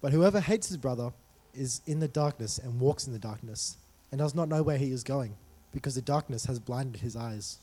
But 0.00 0.12
whoever 0.12 0.40
hates 0.40 0.68
his 0.68 0.76
brother 0.76 1.12
is 1.54 1.80
in 1.86 2.00
the 2.00 2.08
darkness 2.08 2.58
and 2.58 2.80
walks 2.80 3.06
in 3.06 3.12
the 3.12 3.18
darkness, 3.18 3.76
and 4.10 4.18
does 4.18 4.34
not 4.34 4.48
know 4.48 4.62
where 4.62 4.78
he 4.78 4.92
is 4.92 5.04
going, 5.04 5.34
because 5.72 5.94
the 5.94 6.02
darkness 6.02 6.46
has 6.46 6.58
blinded 6.58 7.00
his 7.00 7.16
eyes. 7.16 7.58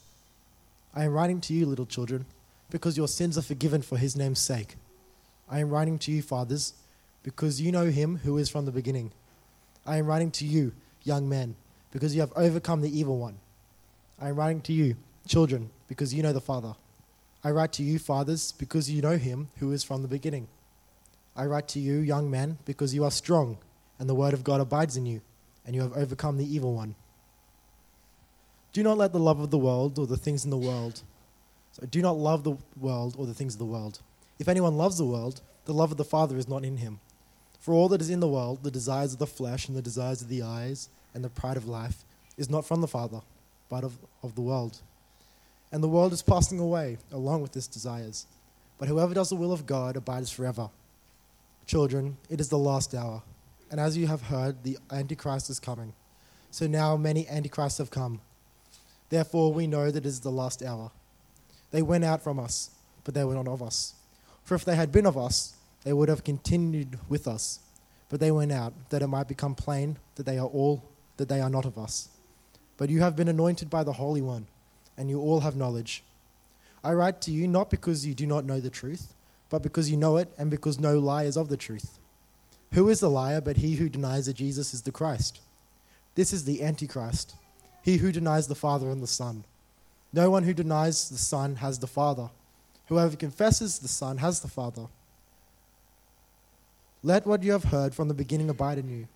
I 0.94 1.04
am 1.06 1.14
writing 1.14 1.42
to 1.42 1.54
you, 1.54 1.66
little 1.66 1.86
children, 1.86 2.26
because 2.70 2.98
your 2.98 3.08
sins 3.08 3.38
are 3.38 3.44
forgiven 3.44 3.82
for 3.82 3.98
his 3.98 4.16
name's 4.16 4.40
sake. 4.40 4.76
I 5.50 5.60
am 5.60 5.70
writing 5.70 5.98
to 6.00 6.12
you, 6.12 6.22
fathers, 6.22 6.74
because 7.24 7.62
you 7.62 7.72
know 7.72 7.86
him 7.86 8.18
who 8.18 8.38
is 8.38 8.50
from 8.50 8.66
the 8.66 8.72
beginning. 8.72 9.12
I 9.86 9.98
am 9.98 10.06
writing 10.06 10.32
to 10.32 10.46
you, 10.46 10.74
young 11.04 11.28
men, 11.30 11.56
because 11.92 12.14
you 12.14 12.22
have 12.22 12.34
overcome 12.36 12.82
the 12.82 13.00
evil 13.00 13.18
one. 13.18 13.38
I 14.20 14.30
am 14.30 14.36
writing 14.36 14.62
to 14.62 14.74
you, 14.74 14.96
children, 15.28 15.70
because 15.88 16.14
you 16.14 16.24
know 16.24 16.34
the 16.34 16.42
Father. 16.42 16.76
I 17.44 17.52
write 17.52 17.72
to 17.74 17.84
you, 17.84 18.00
fathers, 18.00 18.52
because 18.52 18.90
you 18.90 19.02
know 19.02 19.18
him 19.18 19.50
who 19.60 19.72
is 19.72 19.84
from 19.84 20.02
the 20.02 20.08
beginning. 20.08 20.48
I 21.38 21.46
write 21.46 21.68
to 21.70 21.80
you, 21.80 22.00
young 22.00 22.32
men, 22.32 22.58
because 22.66 22.96
you 22.96 23.04
are 23.04 23.12
strong, 23.12 23.60
and 24.00 24.10
the 24.10 24.16
word 24.16 24.34
of 24.34 24.44
God 24.44 24.60
abides 24.60 24.98
in 24.98 25.06
you, 25.06 25.22
and 25.66 25.76
you 25.76 25.84
have 25.84 25.96
overcome 25.96 26.38
the 26.38 26.56
evil 26.56 26.74
one. 26.74 26.96
Do 28.74 28.82
not 28.82 28.98
let 28.98 29.14
the 29.14 29.20
love 29.20 29.40
of 29.40 29.52
the 29.52 29.58
world 29.58 30.00
or 30.00 30.08
the 30.08 30.18
things 30.18 30.44
in 30.44 30.50
the 30.50 30.58
world. 30.58 31.02
So 31.74 31.86
do 31.86 32.02
not 32.02 32.18
love 32.18 32.44
the 32.44 32.58
world 32.80 33.16
or 33.20 33.28
the 33.28 33.36
things 33.36 33.54
of 33.54 33.60
the 33.60 33.66
world. 33.66 34.00
If 34.40 34.48
anyone 34.48 34.78
loves 34.78 34.98
the 34.98 35.06
world, 35.06 35.42
the 35.66 35.74
love 35.74 35.92
of 35.92 35.98
the 35.98 36.04
Father 36.04 36.38
is 36.38 36.48
not 36.48 36.66
in 36.66 36.78
him. 36.78 37.00
For 37.60 37.74
all 37.74 37.90
that 37.90 38.02
is 38.02 38.10
in 38.10 38.20
the 38.20 38.28
world, 38.28 38.64
the 38.64 38.72
desires 38.72 39.14
of 39.14 39.20
the 39.20 39.28
flesh 39.28 39.68
and 39.68 39.78
the 39.78 39.82
desires 39.82 40.22
of 40.22 40.30
the 40.30 40.42
eyes 40.42 40.90
and 41.14 41.24
the 41.24 41.30
pride 41.30 41.58
of 41.58 41.68
life, 41.68 42.04
is 42.38 42.50
not 42.50 42.66
from 42.66 42.82
the 42.82 42.88
Father, 42.88 43.22
but 43.70 43.84
of, 43.84 43.98
of 44.24 44.36
the 44.36 44.42
world. 44.42 44.78
And 45.72 45.84
the 45.84 45.88
world 45.88 46.14
is 46.14 46.22
passing 46.22 46.60
away 46.60 46.98
along 47.12 47.42
with 47.42 47.56
its 47.56 47.68
desires. 47.68 48.26
But 48.78 48.88
whoever 48.88 49.14
does 49.14 49.30
the 49.30 49.36
will 49.36 49.52
of 49.52 49.66
God 49.66 49.98
abides 49.98 50.32
forever. 50.32 50.70
Children, 51.68 52.18
it 52.30 52.40
is 52.40 52.48
the 52.48 52.58
last 52.58 52.96
hour. 52.96 53.22
And 53.70 53.80
as 53.80 53.98
you 53.98 54.08
have 54.08 54.22
heard, 54.24 54.64
the 54.64 54.78
Antichrist 54.90 55.50
is 55.50 55.60
coming. 55.60 55.94
So 56.50 56.66
now 56.66 56.96
many 56.96 57.28
Antichrists 57.28 57.78
have 57.80 57.92
come. 57.92 58.22
Therefore, 59.10 59.54
we 59.54 59.68
know 59.68 59.92
that 59.92 60.06
it 60.06 60.08
is 60.08 60.22
the 60.22 60.32
last 60.32 60.64
hour. 60.64 60.92
They 61.72 61.82
went 61.82 62.06
out 62.06 62.24
from 62.24 62.40
us, 62.40 62.72
but 63.04 63.14
they 63.14 63.26
were 63.26 63.36
not 63.36 63.50
of 63.50 63.62
us. 63.62 63.96
For 64.46 64.56
if 64.56 64.64
they 64.64 64.78
had 64.78 64.94
been 64.94 65.06
of 65.06 65.18
us, 65.18 65.56
they 65.84 65.92
would 65.92 66.08
have 66.08 66.24
continued 66.24 66.98
with 67.10 67.28
us. 67.28 67.60
But 68.08 68.22
they 68.22 68.32
went 68.32 68.54
out, 68.54 68.74
that 68.90 69.02
it 69.02 69.08
might 69.08 69.28
become 69.28 69.54
plain 69.54 69.98
that 70.16 70.26
they 70.26 70.38
are 70.38 70.48
all 70.48 70.84
that 71.18 71.28
they 71.28 71.42
are 71.42 71.50
not 71.50 71.66
of 71.66 71.78
us. 71.78 72.08
But 72.78 72.90
you 72.90 73.02
have 73.02 73.16
been 73.16 73.28
anointed 73.28 73.70
by 73.70 73.84
the 73.84 73.94
Holy 73.94 74.22
One, 74.22 74.48
and 74.98 75.10
you 75.10 75.20
all 75.20 75.42
have 75.42 75.58
knowledge. 75.58 76.04
I 76.84 76.94
write 76.94 77.20
to 77.22 77.32
you 77.32 77.48
not 77.48 77.70
because 77.70 78.06
you 78.06 78.14
do 78.14 78.26
not 78.26 78.46
know 78.46 78.62
the 78.62 78.70
truth, 78.70 79.14
but 79.50 79.64
because 79.64 79.90
you 79.90 79.98
know 79.98 80.18
it, 80.18 80.30
and 80.38 80.50
because 80.50 80.80
no 80.80 81.00
lie 81.00 81.24
is 81.24 81.38
of 81.38 81.50
the 81.50 81.58
truth. 81.58 82.00
Who 82.74 82.90
is 82.90 83.00
the 83.00 83.10
liar 83.10 83.42
but 83.42 83.58
he 83.58 83.76
who 83.76 83.90
denies 83.90 84.26
that 84.26 84.36
Jesus 84.36 84.74
is 84.74 84.82
the 84.82 84.92
Christ? 84.92 85.40
This 86.16 86.34
is 86.34 86.44
the 86.44 86.64
Antichrist, 86.64 87.36
he 87.82 87.98
who 87.98 88.12
denies 88.12 88.48
the 88.48 88.56
Father 88.56 88.90
and 88.90 89.02
the 89.02 89.08
Son. 89.08 89.44
No 90.12 90.30
one 90.30 90.44
who 90.44 90.54
denies 90.54 91.10
the 91.10 91.18
Son 91.18 91.58
has 91.58 91.80
the 91.80 91.88
Father. 91.88 92.30
Whoever 92.88 93.16
confesses 93.16 93.80
the 93.80 93.88
Son 93.88 94.18
has 94.18 94.40
the 94.40 94.48
Father. 94.48 94.88
Let 97.04 97.26
what 97.26 97.44
you 97.44 97.52
have 97.52 97.66
heard 97.66 97.94
from 97.94 98.08
the 98.08 98.14
beginning 98.14 98.50
abide 98.50 98.78
in 98.78 98.90
you. 98.90 99.08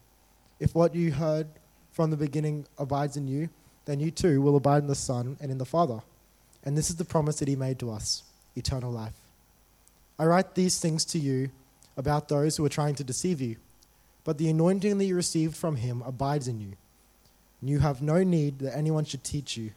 If 0.60 0.76
what 0.76 0.94
you 0.94 1.12
heard 1.12 1.48
from 1.92 2.12
the 2.12 2.18
beginning 2.18 2.66
abides 2.78 3.18
in 3.18 3.28
you, 3.28 3.50
then 3.86 4.00
you 4.00 4.12
too 4.12 4.42
will 4.42 4.56
abide 4.56 4.84
in 4.84 4.88
the 4.88 4.96
Son 4.96 5.38
and 5.42 5.52
in 5.52 5.58
the 5.58 5.66
Father. 5.66 6.02
And 6.64 6.78
this 6.78 6.90
is 6.90 6.98
the 6.98 7.06
promise 7.06 7.40
that 7.40 7.48
He 7.48 7.56
made 7.56 7.80
to 7.80 7.92
us 7.92 8.24
eternal 8.56 8.92
life. 8.92 9.21
I 10.20 10.26
write 10.26 10.56
these 10.56 10.80
things 10.80 11.06
to 11.06 11.20
you 11.20 11.50
about 11.98 12.28
those 12.30 12.58
who 12.58 12.66
are 12.66 12.70
trying 12.70 12.96
to 12.96 13.04
deceive 13.04 13.42
you, 13.42 13.58
but 14.24 14.38
the 14.38 14.50
anointing 14.50 14.98
that 14.98 15.06
you 15.06 15.16
received 15.16 15.56
from 15.56 15.78
Him 15.78 16.02
abides 16.06 16.48
in 16.48 16.60
you. 16.60 16.74
And 17.60 17.70
you 17.70 17.80
have 17.80 18.02
no 18.02 18.24
need 18.24 18.60
that 18.60 18.76
anyone 18.76 19.06
should 19.06 19.24
teach 19.24 19.58
you. 19.58 19.72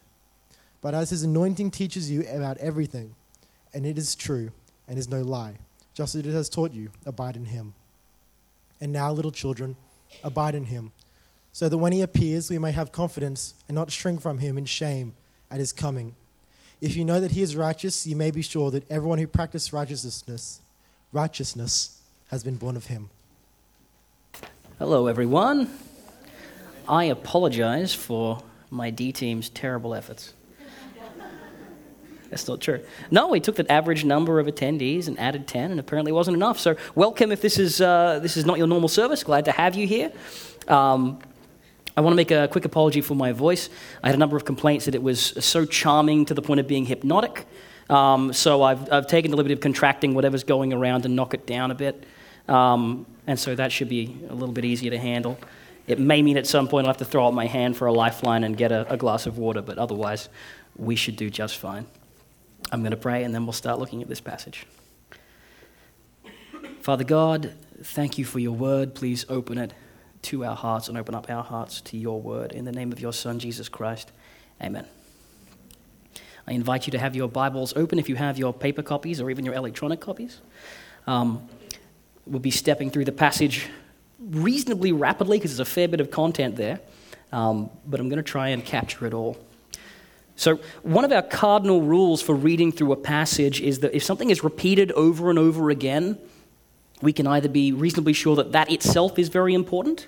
But 0.81 0.93
as 0.93 1.09
His 1.09 1.23
anointing 1.23 1.71
teaches 1.71 2.09
you 2.09 2.25
about 2.27 2.57
everything, 2.57 3.15
and 3.73 3.85
it 3.85 3.97
is 3.97 4.15
true 4.15 4.51
and 4.87 4.97
is 4.97 5.09
no 5.09 5.21
lie, 5.21 5.55
just 5.93 6.15
as 6.15 6.25
it 6.25 6.31
has 6.31 6.49
taught 6.49 6.71
you, 6.71 6.89
abide 7.05 7.35
in 7.35 7.45
Him. 7.45 7.73
And 8.79 8.91
now, 8.91 9.11
little 9.11 9.31
children, 9.31 9.75
abide 10.23 10.55
in 10.55 10.65
Him 10.65 10.91
so 11.55 11.69
that 11.69 11.77
when 11.77 11.93
he 11.93 12.01
appears, 12.01 12.49
we 12.49 12.57
may 12.57 12.73
have 12.73 12.91
confidence 12.91 13.53
and 13.69 13.75
not 13.75 13.89
shrink 13.89 14.19
from 14.19 14.39
him 14.39 14.57
in 14.57 14.65
shame 14.65 15.13
at 15.49 15.57
his 15.57 15.71
coming. 15.71 16.13
If 16.81 16.95
you 16.95 17.05
know 17.05 17.19
that 17.19 17.31
he 17.31 17.41
is 17.41 17.55
righteous, 17.55 18.05
you 18.05 18.15
may 18.15 18.31
be 18.31 18.41
sure 18.41 18.69
that 18.71 18.89
everyone 18.91 19.17
who 19.17 19.27
practices 19.27 19.71
righteousness, 19.71 20.61
righteousness 21.11 22.01
has 22.29 22.43
been 22.43 22.55
born 22.55 22.75
of 22.75 22.87
him. 22.87 23.09
Hello, 24.77 25.07
everyone. 25.07 25.69
I 26.87 27.05
apologize 27.05 27.93
for 27.93 28.43
my 28.69 28.89
D 28.89 29.11
team's 29.13 29.49
terrible 29.49 29.95
efforts. 29.95 30.33
That's 32.29 32.47
not 32.47 32.59
true. 32.59 32.83
No, 33.11 33.29
we 33.29 33.39
took 33.39 33.55
the 33.55 33.71
average 33.71 34.03
number 34.03 34.39
of 34.39 34.47
attendees 34.47 35.07
and 35.07 35.17
added 35.17 35.47
10, 35.47 35.71
and 35.71 35.79
apparently 35.79 36.09
it 36.09 36.15
wasn't 36.15 36.35
enough. 36.35 36.59
So, 36.59 36.75
welcome 36.93 37.31
if 37.31 37.39
this 37.39 37.57
is, 37.57 37.79
uh, 37.79 38.19
this 38.19 38.35
is 38.35 38.45
not 38.45 38.57
your 38.57 38.67
normal 38.67 38.89
service. 38.89 39.23
Glad 39.23 39.45
to 39.45 39.51
have 39.51 39.75
you 39.75 39.87
here. 39.87 40.11
Um, 40.67 41.19
I 41.97 42.01
want 42.01 42.11
to 42.11 42.17
make 42.17 42.31
a 42.31 42.49
quick 42.49 42.65
apology 42.65 42.99
for 42.99 43.15
my 43.15 43.31
voice. 43.31 43.69
I 44.03 44.07
had 44.07 44.15
a 44.15 44.19
number 44.19 44.35
of 44.35 44.43
complaints 44.43 44.85
that 44.85 44.95
it 44.95 45.03
was 45.03 45.33
so 45.43 45.65
charming 45.65 46.25
to 46.25 46.33
the 46.33 46.41
point 46.41 46.59
of 46.59 46.67
being 46.67 46.85
hypnotic. 46.85 47.45
Um, 47.89 48.33
so 48.33 48.63
I've, 48.63 48.91
I've 48.91 49.07
taken 49.07 49.31
the 49.31 49.37
liberty 49.37 49.53
of 49.53 49.61
contracting 49.61 50.13
whatever's 50.13 50.43
going 50.43 50.73
around 50.73 51.05
and 51.05 51.15
knock 51.15 51.33
it 51.33 51.47
down 51.47 51.71
a 51.71 51.75
bit. 51.75 52.03
Um, 52.49 53.05
and 53.27 53.39
so 53.39 53.55
that 53.55 53.71
should 53.71 53.87
be 53.87 54.17
a 54.29 54.33
little 54.33 54.53
bit 54.53 54.65
easier 54.65 54.91
to 54.91 54.97
handle. 54.97 55.39
It 55.87 55.99
may 55.99 56.21
mean 56.21 56.35
at 56.37 56.47
some 56.47 56.67
point 56.67 56.85
I'll 56.85 56.89
have 56.89 56.97
to 56.97 57.05
throw 57.05 57.27
out 57.27 57.33
my 57.33 57.45
hand 57.45 57.77
for 57.77 57.87
a 57.87 57.93
lifeline 57.93 58.43
and 58.43 58.57
get 58.57 58.71
a, 58.71 58.91
a 58.91 58.97
glass 58.97 59.25
of 59.25 59.37
water, 59.37 59.61
but 59.61 59.77
otherwise, 59.77 60.29
we 60.75 60.95
should 60.95 61.15
do 61.15 61.29
just 61.29 61.57
fine. 61.57 61.85
I'm 62.71 62.81
going 62.81 62.91
to 62.91 62.97
pray 62.97 63.23
and 63.23 63.33
then 63.33 63.45
we'll 63.45 63.53
start 63.53 63.79
looking 63.79 64.01
at 64.01 64.09
this 64.09 64.19
passage. 64.19 64.65
Father 66.81 67.03
God, 67.03 67.53
thank 67.81 68.17
you 68.17 68.25
for 68.25 68.39
your 68.39 68.51
word. 68.51 68.95
Please 68.95 69.25
open 69.29 69.57
it 69.57 69.73
to 70.25 70.43
our 70.43 70.55
hearts 70.55 70.87
and 70.87 70.97
open 70.97 71.13
up 71.13 71.29
our 71.29 71.43
hearts 71.43 71.81
to 71.81 71.97
your 71.97 72.19
word. 72.19 72.51
In 72.51 72.65
the 72.65 72.71
name 72.71 72.91
of 72.91 72.99
your 72.99 73.13
Son, 73.13 73.39
Jesus 73.39 73.69
Christ, 73.69 74.11
amen. 74.61 74.85
I 76.47 76.53
invite 76.53 76.87
you 76.87 76.91
to 76.91 76.99
have 76.99 77.15
your 77.15 77.27
Bibles 77.27 77.73
open 77.75 77.99
if 77.99 78.09
you 78.09 78.15
have 78.15 78.37
your 78.37 78.53
paper 78.53 78.81
copies 78.81 79.21
or 79.21 79.29
even 79.29 79.45
your 79.45 79.53
electronic 79.53 79.99
copies. 79.99 80.41
Um, 81.07 81.47
we'll 82.25 82.39
be 82.39 82.51
stepping 82.51 82.89
through 82.89 83.05
the 83.05 83.11
passage 83.11 83.67
reasonably 84.19 84.91
rapidly 84.91 85.37
because 85.37 85.51
there's 85.51 85.67
a 85.67 85.71
fair 85.71 85.87
bit 85.87 85.99
of 85.99 86.09
content 86.09 86.55
there, 86.55 86.79
um, 87.31 87.69
but 87.85 87.99
I'm 87.99 88.09
going 88.09 88.17
to 88.17 88.23
try 88.23 88.49
and 88.49 88.65
capture 88.65 89.05
it 89.05 89.13
all. 89.13 89.37
So, 90.35 90.59
one 90.83 91.05
of 91.05 91.11
our 91.11 91.21
cardinal 91.21 91.81
rules 91.81 92.21
for 92.21 92.35
reading 92.35 92.71
through 92.71 92.91
a 92.91 92.97
passage 92.97 93.61
is 93.61 93.79
that 93.79 93.95
if 93.95 94.03
something 94.03 94.29
is 94.29 94.43
repeated 94.43 94.91
over 94.93 95.29
and 95.29 95.39
over 95.39 95.69
again, 95.69 96.17
we 97.01 97.13
can 97.13 97.27
either 97.27 97.47
be 97.47 97.71
reasonably 97.71 98.13
sure 98.13 98.35
that 98.35 98.51
that 98.51 98.71
itself 98.71 99.17
is 99.17 99.29
very 99.29 99.53
important, 99.53 100.07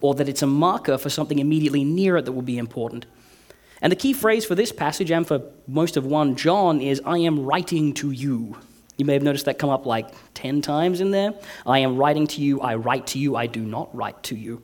or 0.00 0.14
that 0.14 0.28
it's 0.28 0.42
a 0.42 0.46
marker 0.46 0.98
for 0.98 1.10
something 1.10 1.38
immediately 1.38 1.84
near 1.84 2.16
it 2.16 2.24
that 2.24 2.32
will 2.32 2.42
be 2.42 2.58
important. 2.58 3.06
And 3.80 3.92
the 3.92 3.96
key 3.96 4.12
phrase 4.12 4.44
for 4.44 4.54
this 4.54 4.72
passage 4.72 5.10
and 5.10 5.26
for 5.26 5.42
most 5.66 5.96
of 5.96 6.04
1 6.04 6.36
John 6.36 6.80
is, 6.80 7.00
I 7.04 7.18
am 7.18 7.44
writing 7.44 7.94
to 7.94 8.10
you. 8.10 8.56
You 8.96 9.04
may 9.04 9.12
have 9.12 9.22
noticed 9.22 9.44
that 9.44 9.58
come 9.58 9.70
up 9.70 9.86
like 9.86 10.08
10 10.34 10.62
times 10.62 11.00
in 11.00 11.12
there. 11.12 11.32
I 11.64 11.78
am 11.78 11.96
writing 11.96 12.26
to 12.28 12.40
you, 12.40 12.60
I 12.60 12.74
write 12.74 13.06
to 13.08 13.18
you, 13.18 13.36
I 13.36 13.46
do 13.46 13.60
not 13.60 13.94
write 13.94 14.22
to 14.24 14.36
you. 14.36 14.62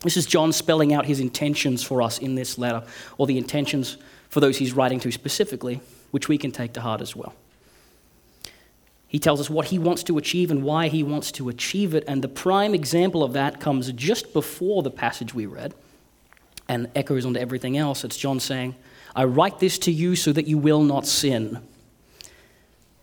This 0.00 0.16
is 0.16 0.26
John 0.26 0.52
spelling 0.52 0.94
out 0.94 1.04
his 1.06 1.20
intentions 1.20 1.82
for 1.82 2.00
us 2.00 2.18
in 2.18 2.34
this 2.34 2.56
letter, 2.56 2.84
or 3.18 3.26
the 3.26 3.36
intentions 3.36 3.98
for 4.30 4.40
those 4.40 4.56
he's 4.56 4.72
writing 4.72 5.00
to 5.00 5.10
specifically, 5.10 5.80
which 6.12 6.28
we 6.28 6.38
can 6.38 6.52
take 6.52 6.72
to 6.74 6.80
heart 6.80 7.00
as 7.00 7.14
well. 7.14 7.34
He 9.08 9.18
tells 9.18 9.40
us 9.40 9.48
what 9.48 9.68
he 9.68 9.78
wants 9.78 10.02
to 10.04 10.18
achieve 10.18 10.50
and 10.50 10.62
why 10.62 10.88
he 10.88 11.02
wants 11.02 11.32
to 11.32 11.48
achieve 11.48 11.94
it. 11.94 12.04
And 12.06 12.22
the 12.22 12.28
prime 12.28 12.74
example 12.74 13.24
of 13.24 13.32
that 13.32 13.58
comes 13.58 13.90
just 13.92 14.34
before 14.34 14.82
the 14.82 14.90
passage 14.90 15.32
we 15.32 15.46
read 15.46 15.74
and 16.68 16.90
echoes 16.94 17.24
onto 17.24 17.40
everything 17.40 17.78
else. 17.78 18.04
It's 18.04 18.18
John 18.18 18.38
saying, 18.38 18.74
I 19.16 19.24
write 19.24 19.58
this 19.60 19.78
to 19.80 19.90
you 19.90 20.14
so 20.14 20.32
that 20.34 20.46
you 20.46 20.58
will 20.58 20.82
not 20.82 21.06
sin. 21.06 21.66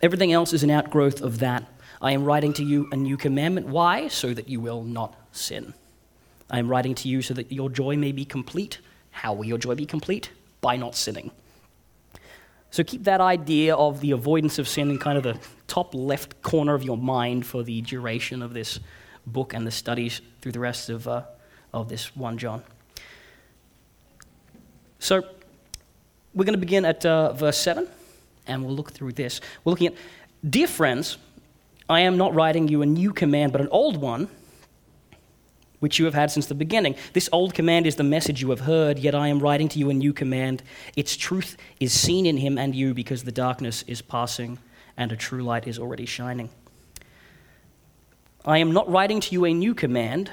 Everything 0.02 0.32
else 0.32 0.54
is 0.54 0.62
an 0.62 0.70
outgrowth 0.70 1.22
of 1.22 1.40
that. 1.40 1.66
I 2.00 2.12
am 2.12 2.24
writing 2.24 2.54
to 2.54 2.64
you 2.64 2.88
a 2.92 2.96
new 2.96 3.18
commandment. 3.18 3.68
Why? 3.68 4.08
So 4.08 4.36
that 4.36 4.48
you 4.48 4.60
will 4.60 4.84
not 4.84 5.16
sin. 5.32 5.74
I 6.52 6.60
am 6.60 6.70
writing 6.70 6.94
to 6.96 7.10
you 7.10 7.24
so 7.24 7.34
that 7.34 7.52
your 7.52 7.72
joy 7.72 7.98
may 7.98 8.12
be 8.12 8.26
complete. 8.26 8.78
How 9.10 9.34
will 9.34 9.46
your 9.46 9.58
joy 9.58 9.74
be 9.74 9.88
complete? 9.88 10.30
By 10.62 10.76
not 10.76 10.96
sinning. 10.96 11.32
So 12.70 12.84
keep 12.84 13.06
that 13.06 13.22
idea 13.22 13.76
of 13.76 14.02
the 14.02 14.12
avoidance 14.12 14.60
of 14.60 14.68
sin 14.68 14.92
in 14.92 15.00
kind 15.00 15.18
of 15.18 15.24
the 15.24 15.40
top 15.68 15.94
left 15.94 16.42
corner 16.42 16.74
of 16.74 16.84
your 16.84 16.98
mind 16.98 17.46
for 17.46 17.64
the 17.64 17.82
duration 17.82 18.42
of 18.42 18.54
this 18.54 18.80
book 19.26 19.54
and 19.54 19.66
the 19.66 19.72
studies 19.72 20.22
through 20.42 20.52
the 20.52 20.60
rest 20.60 20.90
of, 20.90 21.08
uh, 21.08 21.24
of 21.74 21.90
this 21.90 22.16
1 22.16 22.38
John. 22.38 22.64
So 25.00 25.24
we're 26.34 26.46
going 26.46 26.54
to 26.54 26.60
begin 26.60 26.86
at 26.86 27.06
uh, 27.06 27.34
verse 27.34 27.58
7, 27.58 27.88
and 28.48 28.66
we'll 28.66 28.76
look 28.76 28.92
through 28.92 29.14
this. 29.14 29.42
We're 29.64 29.72
looking 29.72 29.88
at, 29.88 29.96
Dear 30.48 30.68
friends, 30.68 31.18
I 31.90 32.02
am 32.02 32.18
not 32.18 32.36
writing 32.36 32.68
you 32.68 32.82
a 32.82 32.86
new 32.86 33.14
command, 33.14 33.52
but 33.52 33.62
an 33.62 33.68
old 33.70 33.98
one 33.98 34.30
which 35.80 36.00
you 36.00 36.06
have 36.06 36.14
had 36.14 36.32
since 36.32 36.48
the 36.48 36.56
beginning. 36.56 36.96
This 37.14 37.30
old 37.32 37.54
command 37.54 37.86
is 37.86 37.96
the 37.96 38.04
message 38.04 38.42
you 38.42 38.50
have 38.50 38.62
heard, 38.62 38.98
yet 38.98 39.14
I 39.14 39.28
am 39.28 39.40
writing 39.40 39.70
to 39.70 39.80
you 39.80 39.90
a 39.90 39.94
new 39.94 40.14
command. 40.14 40.64
Its 40.96 41.16
truth 41.16 41.58
is 41.80 41.94
seen 41.94 42.26
in 42.26 42.38
him 42.38 42.58
and 42.58 42.74
you 42.74 42.94
because 42.94 43.24
the 43.24 43.32
darkness 43.32 43.84
is 43.88 44.02
passing 44.02 44.58
and 44.98 45.12
a 45.12 45.16
true 45.16 45.44
light 45.44 45.68
is 45.68 45.80
already 45.80 46.06
shining. 46.06 46.50
I 48.46 48.60
am 48.60 48.72
not 48.72 48.90
writing 48.90 49.20
to 49.22 49.34
you 49.34 49.46
a 49.46 49.54
new 49.54 49.74
command, 49.74 50.30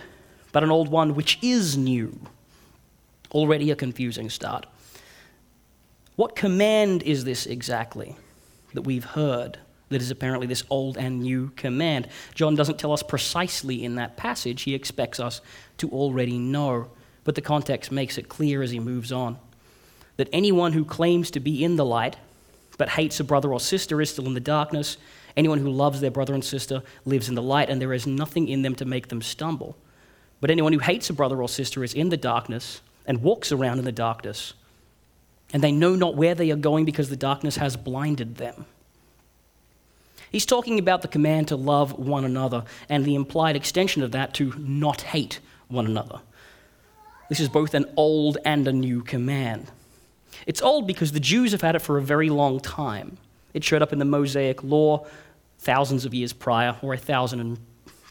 but 0.53 0.63
an 0.63 0.71
old 0.71 0.89
one 0.89 1.15
which 1.15 1.39
is 1.43 1.77
new. 1.77 2.19
Already 3.31 3.71
a 3.71 3.77
confusing 3.77 4.29
start. 4.29 4.67
What 6.17 6.37
command 6.37 7.03
is 7.03 7.25
this 7.25 7.47
exactly 7.47 8.17
that 8.75 8.83
we've 8.83 9.05
heard? 9.05 9.59
that 9.93 10.03
is 10.03 10.11
apparently 10.11 10.47
this 10.47 10.65
old 10.71 10.97
and 10.97 11.21
new 11.21 11.53
command. 11.57 12.09
John 12.35 12.55
doesn't 12.55 12.79
tell 12.79 12.93
us 12.93 13.03
precisely 13.03 13.85
in 13.85 13.95
that 13.97 14.17
passage, 14.17 14.63
he 14.63 14.75
expects 14.75 15.21
us 15.21 15.41
to 15.79 15.89
already 15.91 16.39
know, 16.39 16.91
but 17.25 17.35
the 17.35 17.41
context 17.41 17.93
makes 17.93 18.19
it 18.19 18.29
clear 18.29 18.63
as 18.63 18.71
he 18.71 18.81
moves 18.81 19.13
on 19.13 19.39
that 20.17 20.29
anyone 20.33 20.73
who 20.73 20.85
claims 20.85 21.31
to 21.31 21.41
be 21.41 21.65
in 21.65 21.77
the 21.77 21.85
light 21.85 22.17
but 22.83 22.89
hates 22.89 23.21
a 23.21 23.25
brother 23.25 23.53
or 23.53 23.61
sister 23.61 24.01
is 24.01 24.11
still 24.11 24.27
in 24.27 24.35
the 24.35 24.41
darkness. 24.41 24.97
Anyone 25.37 25.61
who 25.61 25.71
loves 25.71 26.01
their 26.01 26.11
brother 26.11 26.35
and 26.35 26.45
sister 26.45 26.83
lives 27.05 27.29
in 27.29 27.37
the 27.37 27.41
light, 27.41 27.71
and 27.71 27.81
there 27.81 27.93
is 27.93 28.09
nothing 28.09 28.49
in 28.49 28.63
them 28.63 28.75
to 28.75 28.85
make 28.85 29.07
them 29.07 29.23
stumble. 29.23 29.77
But 30.41 30.51
anyone 30.51 30.73
who 30.73 30.81
hates 30.81 31.09
a 31.09 31.13
brother 31.13 31.41
or 31.41 31.49
sister 31.49 31.85
is 31.85 31.95
in 31.95 32.09
the 32.09 32.17
darkness 32.17 32.81
and 33.07 33.23
walks 33.23 33.53
around 33.53 33.79
in 33.79 33.85
the 33.85 33.93
darkness, 33.93 34.55
and 35.53 35.63
they 35.63 35.71
know 35.71 35.95
not 35.95 36.17
where 36.17 36.35
they 36.35 36.51
are 36.51 36.57
going 36.57 36.85
because 36.85 37.09
the 37.09 37.15
darkness 37.15 37.55
has 37.55 37.77
blinded 37.77 38.39
them. 38.39 38.67
He's 40.33 40.45
talking 40.45 40.81
about 40.81 41.03
the 41.03 41.07
command 41.07 41.47
to 41.49 41.57
love 41.57 41.97
one 41.97 42.25
another 42.25 42.65
and 42.89 43.05
the 43.05 43.15
implied 43.15 43.55
extension 43.55 44.03
of 44.03 44.11
that 44.11 44.35
to 44.35 44.55
not 44.59 45.03
hate 45.03 45.39
one 45.69 45.87
another. 45.87 46.19
This 47.29 47.39
is 47.39 47.49
both 47.49 47.75
an 47.75 47.87
old 47.97 48.39
and 48.45 48.67
a 48.67 48.73
new 48.73 49.03
command. 49.03 49.71
It's 50.47 50.63
old 50.63 50.87
because 50.87 51.13
the 51.13 51.21
Jews 51.21 51.53
have 51.53 51.63
had 51.63 51.77
it 51.77 51.81
for 51.81 51.99
a 51.99 52.03
very 52.03 52.31
long 52.31 52.61
time. 52.61 53.19
It 53.55 53.65
showed 53.65 53.83
up 53.83 53.93
in 53.93 53.99
the 53.99 54.05
Mosaic 54.05 54.63
law 54.63 55.07
thousands 55.59 56.05
of 56.05 56.15
years 56.15 56.33
prior, 56.33 56.77
or 56.83 56.95
a 56.95 56.99
thousand 56.99 57.41
and 57.41 57.59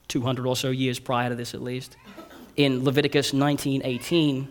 two 0.08 0.22
hundred 0.22 0.46
or 0.46 0.56
so 0.56 0.70
years 0.70 1.00
prior 1.00 1.30
to 1.30 1.36
this 1.36 1.54
at 1.54 1.62
least. 1.62 1.98
In 2.56 2.84
Leviticus 2.84 3.32
19:18, 3.32 4.48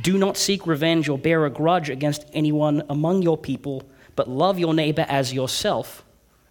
do 0.00 0.18
not 0.18 0.36
seek 0.36 0.66
revenge 0.66 1.08
or 1.08 1.18
bear 1.18 1.44
a 1.46 1.50
grudge 1.50 1.90
against 1.90 2.26
anyone 2.32 2.82
among 2.88 3.22
your 3.22 3.36
people, 3.36 3.82
but 4.16 4.28
love 4.28 4.58
your 4.58 4.74
neighbor 4.74 5.06
as 5.08 5.32
yourself. 5.32 6.04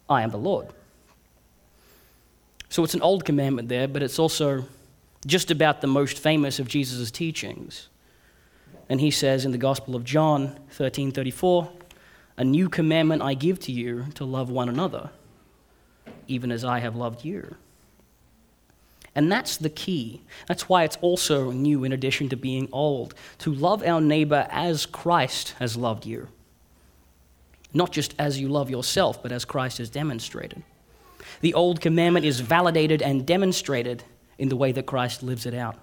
I 0.09 0.21
am 0.21 0.31
the 0.31 0.37
Lord. 0.37 0.67
So 2.69 2.83
it's 2.83 2.93
an 2.93 3.01
old 3.01 3.25
commandment 3.25 3.69
there, 3.69 3.87
but 3.87 4.03
it's 4.03 4.19
also 4.19 4.65
just 5.25 5.51
about 5.51 5.81
the 5.81 5.87
most 5.87 6.19
famous 6.19 6.59
of 6.59 6.67
Jesus' 6.67 7.11
teachings. 7.11 7.89
And 8.89 9.01
he 9.01 9.11
says 9.11 9.45
in 9.45 9.51
the 9.51 9.57
Gospel 9.57 9.95
of 9.95 10.03
John 10.03 10.57
13:34, 10.71 11.69
"A 12.37 12.43
new 12.43 12.69
commandment 12.69 13.21
I 13.21 13.33
give 13.33 13.59
to 13.61 13.71
you 13.71 14.05
to 14.15 14.25
love 14.25 14.49
one 14.49 14.69
another, 14.69 15.09
even 16.27 16.51
as 16.51 16.63
I 16.63 16.79
have 16.79 16.95
loved 16.95 17.25
you." 17.25 17.55
And 19.13 19.31
that's 19.31 19.57
the 19.57 19.69
key. 19.69 20.21
That's 20.47 20.69
why 20.69 20.83
it's 20.83 20.97
also 21.01 21.51
new 21.51 21.83
in 21.83 21.91
addition 21.91 22.29
to 22.29 22.37
being 22.37 22.69
old, 22.71 23.15
to 23.39 23.53
love 23.53 23.81
our 23.83 23.99
neighbor 23.99 24.47
as 24.51 24.85
Christ 24.85 25.55
has 25.59 25.75
loved 25.75 26.05
you 26.05 26.27
not 27.73 27.91
just 27.91 28.15
as 28.17 28.39
you 28.39 28.49
love 28.49 28.69
yourself, 28.69 29.21
but 29.21 29.31
as 29.31 29.45
Christ 29.45 29.77
has 29.77 29.89
demonstrated. 29.89 30.63
The 31.41 31.53
old 31.53 31.81
commandment 31.81 32.25
is 32.25 32.39
validated 32.39 33.01
and 33.01 33.25
demonstrated 33.25 34.03
in 34.37 34.49
the 34.49 34.55
way 34.55 34.71
that 34.71 34.85
Christ 34.85 35.23
lives 35.23 35.45
it 35.45 35.53
out. 35.53 35.77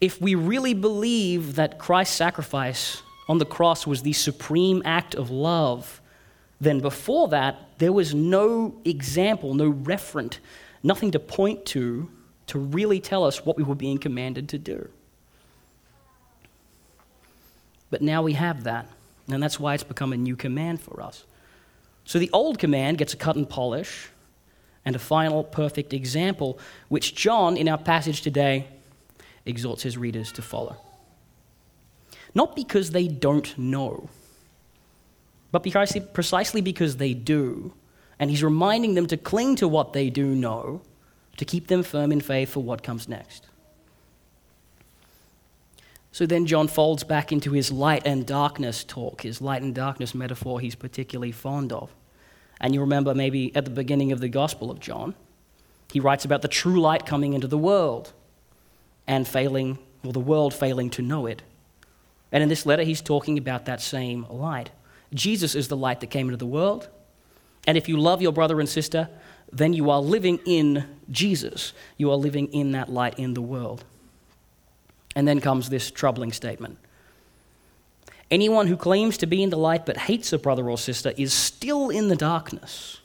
If 0.00 0.20
we 0.20 0.34
really 0.34 0.74
believe 0.74 1.56
that 1.56 1.78
Christ's 1.78 2.16
sacrifice 2.16 3.02
on 3.28 3.38
the 3.38 3.44
cross 3.44 3.86
was 3.86 4.02
the 4.02 4.12
supreme 4.12 4.82
act 4.84 5.14
of 5.14 5.30
love, 5.30 6.00
then 6.60 6.80
before 6.80 7.28
that, 7.28 7.78
there 7.78 7.92
was 7.92 8.14
no 8.14 8.80
example, 8.84 9.54
no 9.54 9.72
referent, 9.72 10.38
nothing 10.82 11.10
to 11.12 11.18
point 11.18 11.64
to 11.66 12.10
to 12.46 12.58
really 12.58 12.98
tell 12.98 13.24
us 13.24 13.46
what 13.46 13.56
we 13.56 13.62
were 13.62 13.76
being 13.76 13.98
commanded 13.98 14.48
to 14.48 14.58
do. 14.58 14.88
But 17.90 18.02
now 18.02 18.22
we 18.22 18.32
have 18.32 18.64
that. 18.64 18.88
And 19.28 19.40
that's 19.40 19.60
why 19.60 19.74
it's 19.74 19.84
become 19.84 20.12
a 20.12 20.16
new 20.16 20.34
command 20.34 20.80
for 20.80 21.00
us. 21.00 21.24
So 22.04 22.18
the 22.18 22.30
old 22.32 22.58
command 22.58 22.98
gets 22.98 23.14
a 23.14 23.16
cut 23.16 23.36
and 23.36 23.48
polish 23.48 24.08
and 24.84 24.96
a 24.96 24.98
final 24.98 25.44
perfect 25.44 25.92
example, 25.92 26.58
which 26.88 27.14
John, 27.14 27.56
in 27.56 27.68
our 27.68 27.78
passage 27.78 28.22
today, 28.22 28.66
exhorts 29.46 29.82
his 29.82 29.96
readers 29.96 30.32
to 30.32 30.42
follow. 30.42 30.76
Not 32.34 32.54
because 32.54 32.90
they 32.90 33.08
don't 33.08 33.56
know, 33.58 34.08
but 35.52 35.64
precisely 36.12 36.60
because 36.60 36.96
they 36.96 37.14
do. 37.14 37.72
And 38.18 38.30
he's 38.30 38.44
reminding 38.44 38.94
them 38.94 39.06
to 39.06 39.16
cling 39.16 39.56
to 39.56 39.66
what 39.66 39.92
they 39.92 40.10
do 40.10 40.26
know 40.26 40.82
to 41.38 41.44
keep 41.44 41.68
them 41.68 41.82
firm 41.82 42.12
in 42.12 42.20
faith 42.20 42.50
for 42.50 42.62
what 42.62 42.82
comes 42.82 43.08
next. 43.08 43.46
So 46.12 46.26
then 46.26 46.44
John 46.44 46.68
folds 46.68 47.02
back 47.02 47.32
into 47.32 47.52
his 47.52 47.72
light 47.72 48.02
and 48.04 48.26
darkness 48.26 48.84
talk, 48.84 49.22
his 49.22 49.40
light 49.40 49.62
and 49.62 49.74
darkness 49.74 50.14
metaphor 50.14 50.60
he's 50.60 50.74
particularly 50.74 51.32
fond 51.32 51.72
of. 51.72 51.94
And 52.60 52.74
you 52.74 52.80
remember 52.80 53.14
maybe 53.14 53.54
at 53.56 53.64
the 53.64 53.70
beginning 53.70 54.12
of 54.12 54.20
the 54.20 54.28
Gospel 54.28 54.70
of 54.70 54.80
John, 54.80 55.14
he 55.90 55.98
writes 55.98 56.24
about 56.24 56.42
the 56.42 56.48
true 56.48 56.80
light 56.80 57.06
coming 57.06 57.32
into 57.32 57.46
the 57.46 57.58
world 57.58 58.12
and 59.10 59.26
failing, 59.26 59.76
or 60.04 60.12
the 60.12 60.20
world 60.20 60.54
failing 60.54 60.88
to 60.88 61.02
know 61.02 61.26
it. 61.26 61.42
And 62.30 62.44
in 62.44 62.48
this 62.48 62.64
letter, 62.64 62.84
he's 62.84 63.00
talking 63.00 63.38
about 63.38 63.64
that 63.64 63.80
same 63.80 64.24
light. 64.30 64.70
Jesus 65.12 65.56
is 65.56 65.66
the 65.66 65.76
light 65.76 65.98
that 65.98 66.10
came 66.10 66.28
into 66.28 66.36
the 66.36 66.46
world. 66.46 66.88
And 67.66 67.76
if 67.76 67.88
you 67.88 67.96
love 67.96 68.22
your 68.22 68.32
brother 68.32 68.60
and 68.60 68.68
sister, 68.68 69.08
then 69.52 69.72
you 69.72 69.90
are 69.90 70.00
living 70.00 70.38
in 70.46 70.84
Jesus. 71.10 71.72
You 71.96 72.12
are 72.12 72.16
living 72.16 72.52
in 72.52 72.70
that 72.70 72.88
light 72.88 73.18
in 73.18 73.34
the 73.34 73.42
world. 73.42 73.82
And 75.16 75.26
then 75.26 75.40
comes 75.40 75.68
this 75.68 75.90
troubling 75.90 76.30
statement 76.32 76.78
Anyone 78.30 78.68
who 78.68 78.76
claims 78.76 79.18
to 79.18 79.26
be 79.26 79.42
in 79.42 79.50
the 79.50 79.58
light 79.58 79.86
but 79.86 79.96
hates 79.96 80.32
a 80.32 80.38
brother 80.38 80.70
or 80.70 80.78
sister 80.78 81.12
is 81.16 81.34
still 81.34 81.90
in 81.90 82.06
the 82.06 82.14
darkness. 82.14 83.00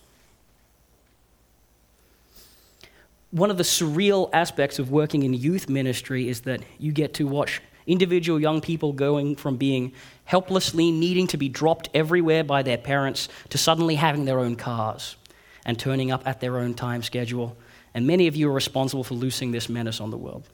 One 3.35 3.51
of 3.51 3.57
the 3.57 3.63
surreal 3.63 4.29
aspects 4.31 4.79
of 4.79 4.91
working 4.91 5.23
in 5.23 5.33
youth 5.33 5.67
ministry 5.67 6.29
is 6.29 6.39
that 6.43 6.61
you 6.79 6.93
get 6.93 7.15
to 7.15 7.27
watch 7.27 7.61
individual 7.85 8.39
young 8.39 8.61
people 8.61 8.93
going 8.93 9.35
from 9.35 9.57
being 9.57 9.91
helplessly 10.23 10.89
needing 10.89 11.27
to 11.27 11.35
be 11.35 11.49
dropped 11.49 11.89
everywhere 11.93 12.45
by 12.45 12.63
their 12.63 12.77
parents 12.77 13.27
to 13.49 13.57
suddenly 13.57 13.95
having 13.95 14.23
their 14.23 14.39
own 14.39 14.55
cars 14.55 15.17
and 15.65 15.77
turning 15.77 16.11
up 16.11 16.25
at 16.25 16.39
their 16.39 16.57
own 16.57 16.75
time 16.75 17.03
schedule. 17.03 17.57
And 17.93 18.07
many 18.07 18.27
of 18.27 18.37
you 18.37 18.47
are 18.47 18.53
responsible 18.53 19.03
for 19.03 19.15
loosing 19.15 19.51
this 19.51 19.67
menace 19.67 19.99
on 19.99 20.11
the 20.11 20.17
world. 20.17 20.47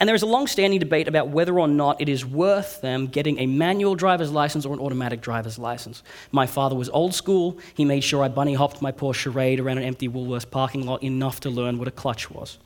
And 0.00 0.08
there 0.08 0.16
is 0.16 0.22
a 0.22 0.26
long 0.26 0.46
standing 0.46 0.80
debate 0.80 1.08
about 1.08 1.28
whether 1.28 1.60
or 1.60 1.68
not 1.68 2.00
it 2.00 2.08
is 2.08 2.24
worth 2.24 2.80
them 2.80 3.06
getting 3.06 3.38
a 3.38 3.46
manual 3.46 3.94
driver's 3.94 4.30
license 4.30 4.64
or 4.64 4.72
an 4.72 4.80
automatic 4.80 5.20
driver's 5.20 5.58
license. 5.58 6.02
My 6.32 6.46
father 6.46 6.74
was 6.74 6.88
old 6.88 7.14
school. 7.14 7.58
He 7.74 7.84
made 7.84 8.02
sure 8.02 8.24
I 8.24 8.28
bunny 8.28 8.54
hopped 8.54 8.80
my 8.80 8.92
Porsche 8.92 9.14
Charade 9.16 9.60
around 9.60 9.76
an 9.76 9.84
empty 9.84 10.08
Woolworths 10.08 10.50
parking 10.50 10.86
lot 10.86 11.02
enough 11.02 11.40
to 11.40 11.50
learn 11.50 11.78
what 11.78 11.86
a 11.86 11.90
clutch 11.90 12.30
was. 12.30 12.56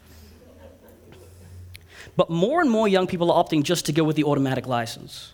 But 2.17 2.31
more 2.31 2.61
and 2.61 2.71
more 2.71 2.87
young 2.87 3.09
people 3.09 3.33
are 3.33 3.45
opting 3.45 3.65
just 3.65 3.87
to 3.87 3.93
go 3.93 4.05
with 4.05 4.15
the 4.15 4.23
automatic 4.23 4.69
license. 4.69 5.33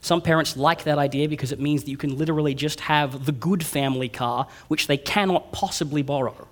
Some 0.00 0.22
parents 0.22 0.56
like 0.56 0.84
that 0.84 0.98
idea 0.98 1.28
because 1.28 1.50
it 1.50 1.58
means 1.58 1.82
that 1.82 1.90
you 1.90 1.96
can 1.96 2.16
literally 2.16 2.54
just 2.54 2.82
have 2.82 3.26
the 3.26 3.32
good 3.32 3.66
family 3.66 4.08
car, 4.08 4.46
which 4.68 4.86
they 4.86 4.96
cannot 4.96 5.50
possibly 5.50 6.02
borrow. 6.02 6.46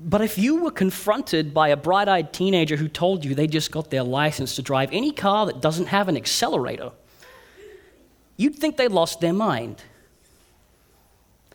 But 0.00 0.20
if 0.20 0.38
you 0.38 0.62
were 0.62 0.70
confronted 0.70 1.52
by 1.52 1.68
a 1.68 1.76
bright 1.76 2.08
eyed 2.08 2.32
teenager 2.32 2.76
who 2.76 2.86
told 2.86 3.24
you 3.24 3.34
they 3.34 3.48
just 3.48 3.72
got 3.72 3.90
their 3.90 4.04
license 4.04 4.54
to 4.54 4.62
drive 4.62 4.90
any 4.92 5.10
car 5.10 5.46
that 5.46 5.60
doesn't 5.60 5.86
have 5.86 6.08
an 6.08 6.16
accelerator, 6.16 6.92
you'd 8.36 8.54
think 8.54 8.76
they 8.76 8.86
lost 8.86 9.20
their 9.20 9.32
mind. 9.32 9.82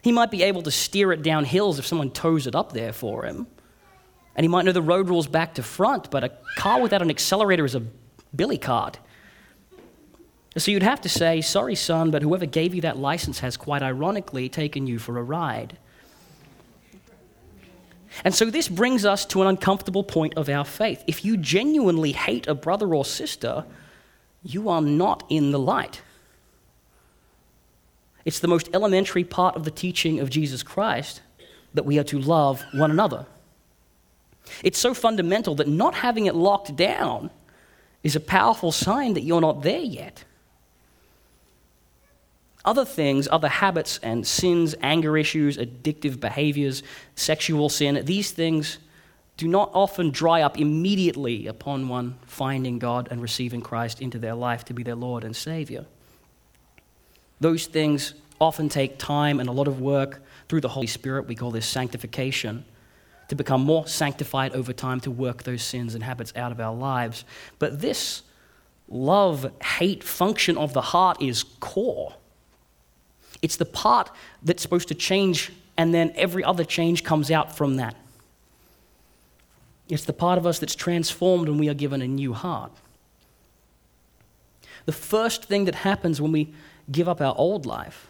He 0.02 0.12
might 0.12 0.30
be 0.30 0.44
able 0.44 0.62
to 0.64 0.72
steer 0.72 1.14
it 1.14 1.24
down 1.24 1.46
hills 1.46 1.80
if 1.80 1.86
someone 1.86 2.12
tows 2.12 2.46
it 2.46 2.54
up 2.54 2.74
there 2.74 2.92
for 2.92 3.24
him. 3.24 3.48
And 4.36 4.44
he 4.44 4.50
might 4.50 4.66
know 4.66 4.74
the 4.74 4.82
road 4.82 5.08
rules 5.08 5.28
back 5.28 5.54
to 5.54 5.64
front, 5.64 6.12
but 6.12 6.26
a 6.26 6.32
car 6.58 6.82
without 6.82 7.02
an 7.02 7.10
accelerator 7.10 7.64
is 7.64 7.76
a 7.76 7.84
billy 8.36 8.58
cart. 8.58 9.00
So 10.58 10.70
you'd 10.70 10.84
have 10.84 11.00
to 11.02 11.10
say, 11.10 11.40
sorry, 11.40 11.76
son, 11.76 12.12
but 12.12 12.22
whoever 12.22 12.46
gave 12.46 12.76
you 12.76 12.82
that 12.82 12.98
license 12.98 13.40
has 13.40 13.56
quite 13.56 13.82
ironically 13.82 14.50
taken 14.50 14.86
you 14.86 15.00
for 15.00 15.18
a 15.18 15.24
ride. 15.24 15.78
And 18.24 18.34
so 18.34 18.46
this 18.50 18.70
brings 18.70 19.06
us 19.06 19.26
to 19.28 19.42
an 19.42 19.48
uncomfortable 19.48 20.04
point 20.04 20.36
of 20.36 20.50
our 20.50 20.66
faith. 20.66 21.04
If 21.08 21.26
you 21.26 21.38
genuinely 21.38 22.12
hate 22.12 22.48
a 22.48 22.56
brother 22.56 22.94
or 22.94 23.06
sister, 23.06 23.66
you 24.44 24.70
are 24.70 24.82
not 24.82 25.24
in 25.30 25.52
the 25.52 25.60
light. 25.60 26.02
It's 28.26 28.40
the 28.40 28.48
most 28.48 28.70
elementary 28.74 29.24
part 29.24 29.56
of 29.56 29.66
the 29.66 29.72
teaching 29.72 30.20
of 30.20 30.30
Jesus 30.30 30.64
Christ 30.64 31.22
that 31.74 31.86
we 31.86 32.00
are 32.00 32.04
to 32.06 32.20
love 32.20 32.64
one 32.74 32.92
another. 32.92 33.26
It's 34.64 34.78
so 34.78 34.94
fundamental 34.94 35.56
that 35.56 35.68
not 35.68 35.96
having 35.96 36.26
it 36.26 36.36
locked 36.36 36.76
down 36.76 37.32
is 38.04 38.16
a 38.16 38.20
powerful 38.20 38.72
sign 38.72 39.14
that 39.14 39.24
you're 39.24 39.42
not 39.42 39.64
there 39.64 39.80
yet. 39.80 40.24
Other 42.66 42.86
things, 42.86 43.28
other 43.30 43.50
habits 43.50 44.00
and 44.02 44.26
sins, 44.26 44.74
anger 44.82 45.18
issues, 45.18 45.58
addictive 45.58 46.20
behaviors, 46.20 46.82
sexual 47.16 47.68
sin, 47.70 48.04
these 48.06 48.32
things 48.32 48.78
do 49.36 49.48
not 49.48 49.72
often 49.74 50.12
dry 50.12 50.42
up 50.42 50.60
immediately 50.60 51.48
upon 51.48 51.90
one 51.90 52.18
finding 52.26 52.80
God 52.80 53.08
and 53.12 53.22
receiving 53.22 53.62
Christ 53.62 54.02
into 54.02 54.20
their 54.20 54.36
life 54.36 54.64
to 54.66 54.74
be 54.74 54.84
their 54.84 54.96
Lord 54.96 55.24
and 55.24 55.36
Savior. 55.36 55.86
Those 57.40 57.66
things 57.66 58.14
often 58.40 58.70
take 58.70 58.98
time 58.98 59.40
and 59.40 59.50
a 59.50 59.52
lot 59.52 59.68
of 59.68 59.82
work 59.82 60.22
through 60.48 60.62
the 60.62 60.70
Holy 60.70 60.88
Spirit. 60.88 61.28
We 61.28 61.36
call 61.36 61.52
this 61.52 61.66
sanctification 61.66 62.64
to 63.28 63.36
become 63.36 63.62
more 63.62 63.88
sanctified 63.88 64.54
over 64.54 64.72
time 64.72 65.00
to 65.02 65.12
work 65.12 65.44
those 65.44 65.64
sins 65.64 65.96
and 65.96 66.04
habits 66.04 66.32
out 66.36 66.52
of 66.52 66.60
our 66.60 66.74
lives. 66.74 67.26
But 67.60 67.82
this 67.82 68.22
love 68.88 69.52
hate 69.62 70.04
function 70.04 70.58
of 70.58 70.74
the 70.74 70.82
heart 70.82 71.22
is 71.22 71.44
core. 71.44 72.16
It's 73.44 73.58
the 73.58 73.66
part 73.66 74.10
that's 74.42 74.64
supposed 74.64 74.88
to 74.88 74.96
change, 74.96 75.52
and 75.78 75.94
then 75.94 76.12
every 76.16 76.44
other 76.44 76.64
change 76.64 77.04
comes 77.04 77.30
out 77.30 77.56
from 77.56 77.76
that. 77.76 77.96
It's 79.90 80.06
the 80.06 80.14
part 80.14 80.40
of 80.40 80.48
us 80.48 80.58
that's 80.60 80.76
transformed 80.76 81.50
when 81.50 81.60
we 81.60 81.70
are 81.70 81.76
given 81.76 82.02
a 82.02 82.08
new 82.08 82.34
heart. 82.34 82.72
The 84.86 84.94
first 84.94 85.46
thing 85.46 85.66
that 85.66 85.76
happens 85.76 86.20
when 86.20 86.32
we 86.32 86.54
give 86.92 87.08
up 87.08 87.22
our 87.22 87.36
old 87.38 87.66
life 87.66 88.10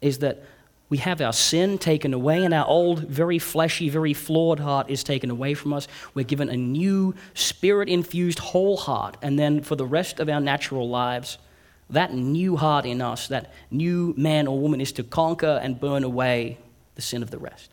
is 0.00 0.18
that 0.18 0.42
we 0.90 0.98
have 0.98 1.22
our 1.22 1.32
sin 1.32 1.78
taken 1.78 2.12
away, 2.12 2.44
and 2.44 2.52
our 2.52 2.66
old, 2.66 3.08
very 3.08 3.38
fleshy, 3.38 3.88
very 3.88 4.12
flawed 4.12 4.60
heart 4.60 4.90
is 4.90 5.02
taken 5.02 5.30
away 5.30 5.54
from 5.54 5.72
us. 5.72 5.88
We're 6.12 6.26
given 6.26 6.50
a 6.50 6.56
new, 6.58 7.14
spirit 7.32 7.88
infused 7.88 8.38
whole 8.38 8.76
heart. 8.76 9.16
And 9.22 9.38
then 9.38 9.62
for 9.62 9.76
the 9.76 9.86
rest 9.86 10.20
of 10.20 10.28
our 10.28 10.40
natural 10.40 10.88
lives, 10.88 11.38
that 11.90 12.14
new 12.14 12.56
heart 12.56 12.86
in 12.86 13.00
us, 13.00 13.28
that 13.28 13.52
new 13.70 14.14
man 14.16 14.46
or 14.46 14.58
woman, 14.58 14.80
is 14.80 14.92
to 14.92 15.02
conquer 15.02 15.60
and 15.62 15.78
burn 15.78 16.04
away 16.04 16.58
the 16.94 17.02
sin 17.02 17.22
of 17.22 17.30
the 17.30 17.38
rest. 17.38 17.70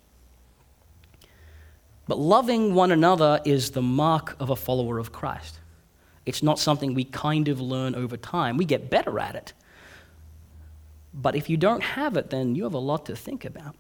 But 2.08 2.20
loving 2.20 2.74
one 2.74 2.91
another 2.91 3.39
is 3.46 3.72
the 3.72 3.82
mark 3.82 4.36
of 4.39 4.50
a 4.50 4.56
follower 4.56 4.98
of 4.98 5.12
Christ. 5.12 5.60
It's 6.25 6.44
not 6.44 6.60
something 6.60 6.94
we 6.94 7.06
kind 7.06 7.48
of 7.48 7.62
learn 7.62 7.96
over 7.96 8.18
time. 8.18 8.58
We 8.58 8.65
get 8.65 8.89
better 8.89 9.20
at 9.20 9.36
it. 9.36 9.53
But 11.13 11.36
if 11.36 11.50
you 11.50 11.58
don't 11.58 11.82
have 11.82 12.18
it, 12.18 12.30
then 12.30 12.56
you 12.56 12.63
have 12.63 12.74
a 12.74 12.80
lot 12.80 13.06
to 13.08 13.15
think 13.15 13.46
about. 13.46 13.75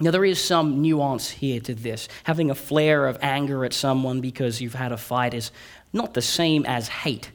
Now, 0.00 0.10
there 0.10 0.24
is 0.24 0.42
some 0.42 0.82
nuance 0.82 1.30
here 1.30 1.60
to 1.60 1.74
this. 1.74 2.08
Having 2.24 2.50
a 2.50 2.54
flare 2.54 3.06
of 3.06 3.18
anger 3.22 3.64
at 3.64 3.72
someone 3.72 4.20
because 4.20 4.60
you've 4.60 4.74
had 4.74 4.90
a 4.90 4.96
fight 4.96 5.34
is 5.34 5.52
not 5.92 6.14
the 6.14 6.22
same 6.22 6.66
as 6.66 6.88
hate, 6.88 7.30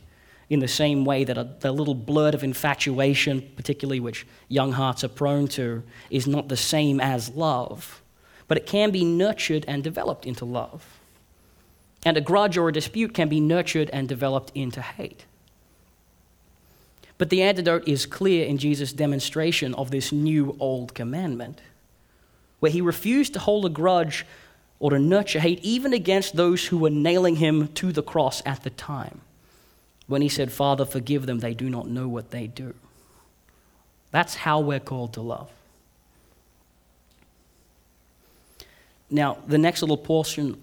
in 0.50 0.60
the 0.60 0.68
same 0.68 1.06
way 1.06 1.24
that 1.24 1.38
a, 1.38 1.48
the 1.60 1.72
little 1.72 1.94
blurt 1.94 2.34
of 2.34 2.44
infatuation, 2.44 3.48
particularly 3.56 4.00
which 4.00 4.26
young 4.48 4.72
hearts 4.72 5.04
are 5.04 5.10
prone 5.10 5.48
to, 5.48 5.84
is 6.10 6.26
not 6.26 6.50
the 6.50 6.58
same 6.58 7.00
as 7.00 7.30
love. 7.30 8.02
But 8.48 8.58
it 8.58 8.66
can 8.66 8.90
be 8.90 9.06
nurtured 9.06 9.64
and 9.68 9.84
developed 9.84 10.26
into 10.26 10.46
love. 10.46 11.00
And 12.04 12.18
a 12.18 12.22
grudge 12.22 12.58
or 12.58 12.70
a 12.70 12.74
dispute 12.74 13.14
can 13.14 13.30
be 13.30 13.40
nurtured 13.40 13.90
and 13.92 14.08
developed 14.08 14.52
into 14.56 14.82
hate. 14.82 15.26
But 17.20 17.30
the 17.30 17.44
antidote 17.44 17.88
is 17.88 18.06
clear 18.06 18.46
in 18.46 18.58
Jesus' 18.58 18.94
demonstration 18.94 19.76
of 19.76 19.92
this 19.92 20.12
new 20.12 20.56
old 20.60 20.96
commandment, 20.96 21.62
where 22.60 22.72
he 22.72 22.82
refused 22.82 23.34
to 23.34 23.40
hold 23.40 23.66
a 23.66 23.70
grudge 23.70 24.26
or 24.80 24.92
to 24.92 25.00
nurture 25.00 25.42
hate 25.42 25.60
even 25.62 25.94
against 25.94 26.38
those 26.38 26.68
who 26.68 26.78
were 26.78 26.90
nailing 26.90 27.36
him 27.36 27.68
to 27.74 27.92
the 27.92 28.02
cross 28.02 28.42
at 28.46 28.64
the 28.64 28.70
time. 28.70 29.22
When 30.10 30.22
he 30.22 30.28
said, 30.28 30.52
Father, 30.52 30.84
forgive 30.84 31.26
them, 31.26 31.40
they 31.40 31.54
do 31.54 31.70
not 31.70 31.88
know 31.88 32.10
what 32.10 32.32
they 32.32 32.48
do. 32.48 32.74
That's 34.12 34.36
how 34.36 34.60
we're 34.60 34.82
called 34.82 35.14
to 35.14 35.22
love. 35.22 35.50
Now, 39.10 39.38
the 39.48 39.58
next 39.58 39.82
little 39.82 39.98
portion, 39.98 40.62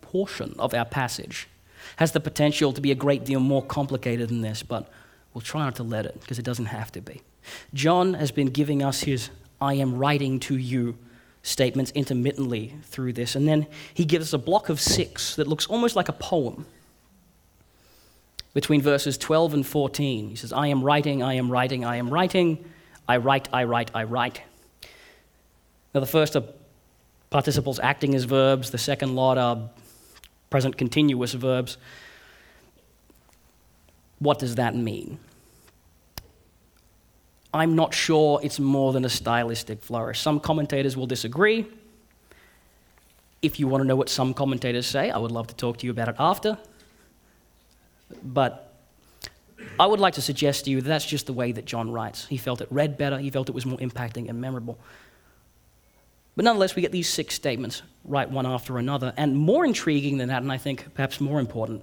portion 0.00 0.54
of 0.58 0.72
our 0.72 0.84
passage 0.84 1.48
has 1.96 2.12
the 2.12 2.20
potential 2.20 2.72
to 2.72 2.80
be 2.80 2.92
a 2.92 2.94
great 2.94 3.24
deal 3.24 3.40
more 3.40 3.64
complicated 3.64 4.28
than 4.28 4.42
this, 4.42 4.62
but 4.62 4.88
We'll 5.34 5.42
try 5.42 5.64
not 5.64 5.76
to 5.76 5.82
let 5.82 6.06
it 6.06 6.20
because 6.20 6.38
it 6.38 6.44
doesn't 6.44 6.66
have 6.66 6.92
to 6.92 7.00
be. 7.00 7.22
John 7.74 8.14
has 8.14 8.30
been 8.30 8.48
giving 8.48 8.82
us 8.82 9.02
his 9.02 9.30
I 9.60 9.74
am 9.74 9.96
writing 9.96 10.40
to 10.40 10.56
you 10.56 10.98
statements 11.42 11.90
intermittently 11.92 12.74
through 12.84 13.12
this. 13.14 13.34
And 13.34 13.48
then 13.48 13.66
he 13.94 14.04
gives 14.04 14.28
us 14.28 14.32
a 14.32 14.38
block 14.38 14.68
of 14.68 14.80
six 14.80 15.36
that 15.36 15.46
looks 15.46 15.66
almost 15.66 15.96
like 15.96 16.08
a 16.08 16.12
poem 16.12 16.66
between 18.54 18.82
verses 18.82 19.16
12 19.18 19.54
and 19.54 19.66
14. 19.66 20.28
He 20.28 20.36
says, 20.36 20.52
I 20.52 20.68
am 20.68 20.82
writing, 20.82 21.22
I 21.22 21.34
am 21.34 21.50
writing, 21.50 21.84
I 21.84 21.96
am 21.96 22.10
writing, 22.10 22.64
I 23.08 23.16
write, 23.16 23.48
I 23.52 23.64
write, 23.64 23.90
I 23.94 24.04
write. 24.04 24.42
Now, 25.94 26.00
the 26.00 26.06
first 26.06 26.36
are 26.36 26.44
participles 27.30 27.80
acting 27.80 28.14
as 28.14 28.24
verbs, 28.24 28.70
the 28.70 28.78
second 28.78 29.14
lot 29.14 29.38
are 29.38 29.70
present 30.50 30.76
continuous 30.76 31.32
verbs. 31.32 31.78
What 34.18 34.38
does 34.38 34.54
that 34.56 34.76
mean? 34.76 35.18
I'm 37.54 37.74
not 37.74 37.92
sure 37.92 38.40
it's 38.42 38.60
more 38.60 38.92
than 38.92 39.04
a 39.04 39.10
stylistic 39.10 39.82
flourish. 39.82 40.20
Some 40.20 40.40
commentators 40.40 40.96
will 40.96 41.06
disagree. 41.06 41.66
If 43.42 43.58
you 43.58 43.66
want 43.66 43.82
to 43.82 43.86
know 43.86 43.96
what 43.96 44.08
some 44.08 44.32
commentators 44.32 44.86
say, 44.86 45.10
I 45.10 45.18
would 45.18 45.32
love 45.32 45.48
to 45.48 45.54
talk 45.54 45.78
to 45.78 45.86
you 45.86 45.90
about 45.90 46.08
it 46.08 46.16
after. 46.18 46.56
But 48.22 48.72
I 49.78 49.86
would 49.86 50.00
like 50.00 50.14
to 50.14 50.22
suggest 50.22 50.64
to 50.64 50.70
you 50.70 50.80
that 50.80 50.88
that's 50.88 51.06
just 51.06 51.26
the 51.26 51.32
way 51.32 51.52
that 51.52 51.64
John 51.64 51.90
writes. 51.90 52.26
He 52.26 52.36
felt 52.36 52.60
it 52.60 52.68
read 52.70 52.98
better, 52.98 53.18
he 53.18 53.30
felt 53.30 53.48
it 53.48 53.54
was 53.54 53.66
more 53.66 53.78
impacting 53.78 54.28
and 54.28 54.40
memorable. 54.40 54.78
But 56.34 56.44
nonetheless, 56.44 56.74
we 56.74 56.82
get 56.82 56.92
these 56.92 57.08
six 57.08 57.34
statements 57.34 57.82
right 58.04 58.30
one 58.30 58.46
after 58.46 58.78
another. 58.78 59.12
And 59.16 59.36
more 59.36 59.64
intriguing 59.64 60.18
than 60.18 60.28
that, 60.28 60.42
and 60.42 60.50
I 60.50 60.56
think 60.56 60.94
perhaps 60.94 61.20
more 61.20 61.40
important, 61.40 61.82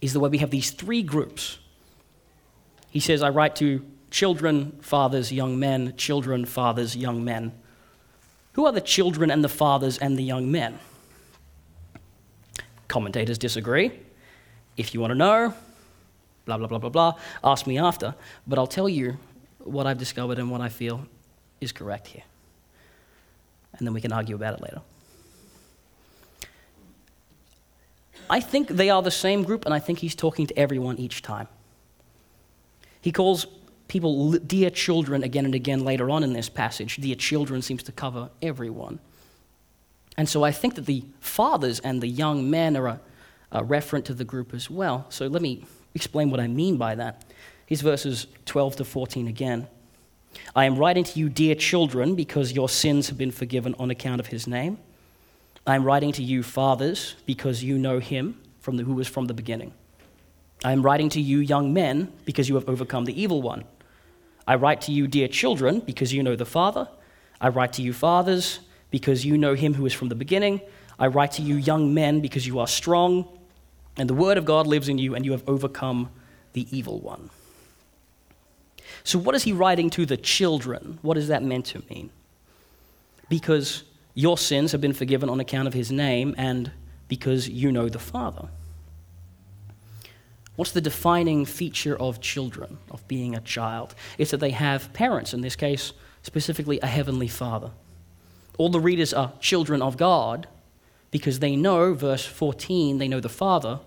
is 0.00 0.12
the 0.12 0.20
way 0.20 0.28
we 0.28 0.38
have 0.38 0.50
these 0.50 0.70
three 0.70 1.02
groups. 1.02 1.58
He 2.90 3.00
says, 3.00 3.22
I 3.22 3.30
write 3.30 3.56
to 3.56 3.84
children, 4.10 4.78
fathers, 4.80 5.32
young 5.32 5.58
men, 5.58 5.94
children, 5.96 6.44
fathers, 6.44 6.96
young 6.96 7.24
men. 7.24 7.52
Who 8.52 8.66
are 8.66 8.72
the 8.72 8.80
children 8.80 9.30
and 9.30 9.42
the 9.42 9.48
fathers 9.48 9.98
and 9.98 10.16
the 10.16 10.22
young 10.22 10.50
men? 10.50 10.78
Commentators 12.86 13.38
disagree. 13.38 13.92
If 14.78 14.94
you 14.94 15.00
want 15.00 15.10
to 15.10 15.14
know, 15.14 15.52
blah, 16.46 16.56
blah, 16.56 16.68
blah, 16.68 16.78
blah, 16.78 16.88
blah, 16.88 17.12
ask 17.44 17.66
me 17.66 17.78
after. 17.78 18.14
But 18.46 18.58
I'll 18.58 18.66
tell 18.66 18.88
you 18.88 19.18
what 19.58 19.86
I've 19.86 19.98
discovered 19.98 20.38
and 20.38 20.50
what 20.50 20.62
I 20.62 20.70
feel 20.70 21.06
is 21.60 21.72
correct 21.72 22.06
here. 22.06 22.22
And 23.76 23.86
then 23.86 23.92
we 23.92 24.00
can 24.00 24.12
argue 24.12 24.36
about 24.36 24.54
it 24.54 24.62
later. 24.62 24.80
I 28.30 28.40
think 28.40 28.68
they 28.68 28.88
are 28.88 29.02
the 29.02 29.10
same 29.10 29.42
group, 29.42 29.64
and 29.64 29.74
I 29.74 29.78
think 29.78 29.98
he's 29.98 30.14
talking 30.14 30.46
to 30.46 30.58
everyone 30.58 30.98
each 30.98 31.22
time. 31.22 31.48
He 33.00 33.10
calls 33.10 33.46
people 33.88 34.32
dear 34.32 34.70
children 34.70 35.22
again 35.24 35.44
and 35.44 35.54
again 35.54 35.84
later 35.84 36.10
on 36.10 36.22
in 36.22 36.34
this 36.34 36.48
passage. 36.48 36.96
Dear 36.96 37.16
children 37.16 37.62
seems 37.62 37.82
to 37.84 37.92
cover 37.92 38.28
everyone. 38.42 39.00
And 40.16 40.28
so 40.28 40.44
I 40.44 40.52
think 40.52 40.74
that 40.74 40.86
the 40.86 41.04
fathers 41.20 41.80
and 41.80 42.02
the 42.02 42.08
young 42.08 42.50
men 42.50 42.76
are 42.76 42.86
a, 42.86 43.00
a 43.52 43.62
referent 43.62 44.04
to 44.04 44.14
the 44.14 44.24
group 44.24 44.54
as 44.54 44.70
well. 44.70 45.06
So 45.08 45.26
let 45.26 45.42
me 45.42 45.64
explain 45.94 46.30
what 46.30 46.40
I 46.40 46.46
mean 46.46 46.76
by 46.76 46.94
that. 46.94 47.24
Here's 47.66 47.80
verses 47.80 48.26
12 48.46 48.76
to 48.76 48.84
14 48.84 49.28
again. 49.28 49.68
I 50.54 50.64
am 50.64 50.76
writing 50.76 51.04
to 51.04 51.18
you, 51.18 51.28
dear 51.28 51.54
children, 51.54 52.14
because 52.14 52.52
your 52.52 52.68
sins 52.68 53.08
have 53.08 53.18
been 53.18 53.30
forgiven 53.30 53.74
on 53.78 53.90
account 53.90 54.20
of 54.20 54.26
his 54.26 54.46
name. 54.46 54.78
I 55.66 55.74
am 55.74 55.84
writing 55.84 56.12
to 56.12 56.22
you, 56.22 56.42
fathers, 56.42 57.14
because 57.26 57.62
you 57.62 57.78
know 57.78 57.98
him 57.98 58.40
from 58.60 58.76
the, 58.76 58.84
who 58.84 58.94
was 58.94 59.08
from 59.08 59.26
the 59.26 59.34
beginning. 59.34 59.72
I 60.64 60.72
am 60.72 60.82
writing 60.82 61.08
to 61.10 61.20
you, 61.20 61.38
young 61.38 61.72
men, 61.72 62.12
because 62.24 62.48
you 62.48 62.54
have 62.54 62.68
overcome 62.68 63.04
the 63.04 63.20
evil 63.20 63.42
one. 63.42 63.64
I 64.46 64.54
write 64.54 64.80
to 64.82 64.92
you, 64.92 65.06
dear 65.06 65.28
children, 65.28 65.80
because 65.80 66.12
you 66.12 66.22
know 66.22 66.36
the 66.36 66.46
Father. 66.46 66.88
I 67.40 67.48
write 67.48 67.74
to 67.74 67.82
you, 67.82 67.92
fathers, 67.92 68.60
because 68.90 69.24
you 69.24 69.36
know 69.36 69.54
him 69.54 69.74
who 69.74 69.84
is 69.86 69.92
from 69.92 70.08
the 70.08 70.14
beginning. 70.14 70.60
I 70.98 71.08
write 71.08 71.32
to 71.32 71.42
you, 71.42 71.56
young 71.56 71.94
men, 71.94 72.20
because 72.20 72.46
you 72.46 72.58
are 72.58 72.66
strong, 72.66 73.28
and 73.98 74.08
the 74.08 74.14
word 74.14 74.38
of 74.38 74.44
God 74.44 74.66
lives 74.66 74.88
in 74.88 74.98
you, 74.98 75.14
and 75.14 75.24
you 75.24 75.32
have 75.32 75.42
overcome 75.46 76.10
the 76.52 76.66
evil 76.76 77.00
one. 77.00 77.30
So, 79.04 79.18
what 79.18 79.34
is 79.34 79.42
he 79.42 79.52
writing 79.52 79.90
to 79.90 80.06
the 80.06 80.16
children? 80.16 80.98
What 81.02 81.16
is 81.16 81.28
that 81.28 81.42
meant 81.42 81.66
to 81.66 81.82
mean? 81.90 82.10
Because 83.28 83.82
your 84.14 84.38
sins 84.38 84.72
have 84.72 84.80
been 84.80 84.92
forgiven 84.92 85.28
on 85.28 85.40
account 85.40 85.68
of 85.68 85.74
his 85.74 85.90
name, 85.90 86.34
and 86.38 86.70
because 87.08 87.48
you 87.48 87.72
know 87.72 87.88
the 87.88 87.98
Father. 87.98 88.48
What's 90.56 90.72
the 90.72 90.80
defining 90.80 91.44
feature 91.44 91.96
of 91.96 92.20
children, 92.20 92.78
of 92.90 93.06
being 93.06 93.34
a 93.36 93.40
child? 93.40 93.94
It's 94.18 94.32
that 94.32 94.40
they 94.40 94.50
have 94.50 94.92
parents, 94.92 95.32
in 95.32 95.40
this 95.40 95.54
case, 95.54 95.92
specifically 96.22 96.80
a 96.80 96.86
heavenly 96.86 97.28
Father. 97.28 97.70
All 98.58 98.68
the 98.68 98.80
readers 98.80 99.14
are 99.14 99.32
children 99.38 99.80
of 99.80 99.96
God 99.96 100.48
because 101.10 101.38
they 101.38 101.54
know, 101.54 101.94
verse 101.94 102.26
14, 102.26 102.98
they 102.98 103.08
know 103.08 103.20
the 103.20 103.28
Father, 103.28 103.78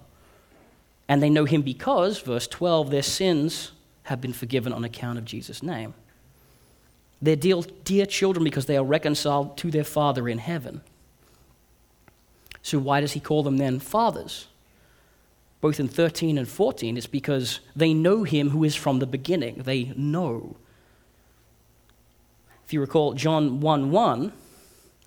and 1.12 1.22
they 1.22 1.30
know 1.30 1.44
Him 1.44 1.62
because, 1.62 2.20
verse 2.20 2.48
12, 2.48 2.90
their 2.90 3.04
sins 3.04 3.74
have 4.04 4.22
been 4.22 4.32
forgiven 4.32 4.72
on 4.72 4.86
account 4.86 5.18
of 5.18 5.26
Jesus' 5.26 5.62
name. 5.62 5.94
They're 7.22 7.36
dear, 7.36 7.58
dear 7.84 8.06
children 8.06 8.46
because 8.46 8.66
they 8.66 8.78
are 8.78 8.84
reconciled 8.84 9.58
to 9.58 9.70
their 9.70 9.84
Father 9.84 10.30
in 10.30 10.38
heaven. 10.38 10.82
So, 12.62 12.80
why 12.80 13.02
does 13.02 13.12
He 13.12 13.20
call 13.20 13.44
them 13.44 13.58
then 13.58 13.80
fathers? 13.80 14.48
both 15.62 15.80
in 15.80 15.88
13 15.88 16.40
and 16.40 16.48
14, 16.48 16.98
it's 16.98 17.06
because 17.06 17.60
they 17.76 17.94
know 17.94 18.24
him 18.24 18.50
who 18.50 18.64
is 18.64 18.76
from 18.76 18.98
the 18.98 19.06
beginning. 19.06 19.62
They 19.64 19.94
know. 19.96 20.58
If 22.66 22.74
you 22.74 22.82
recall, 22.82 23.14
John 23.14 23.60
1 23.60 23.92
1, 23.92 24.34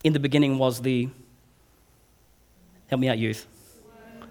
in 0.05 0.13
the 0.13 0.21
beginning 0.21 0.59
was 0.59 0.81
the. 0.81 1.09
Help 2.87 3.01
me 3.01 3.09
out, 3.09 3.19
youth. 3.19 3.47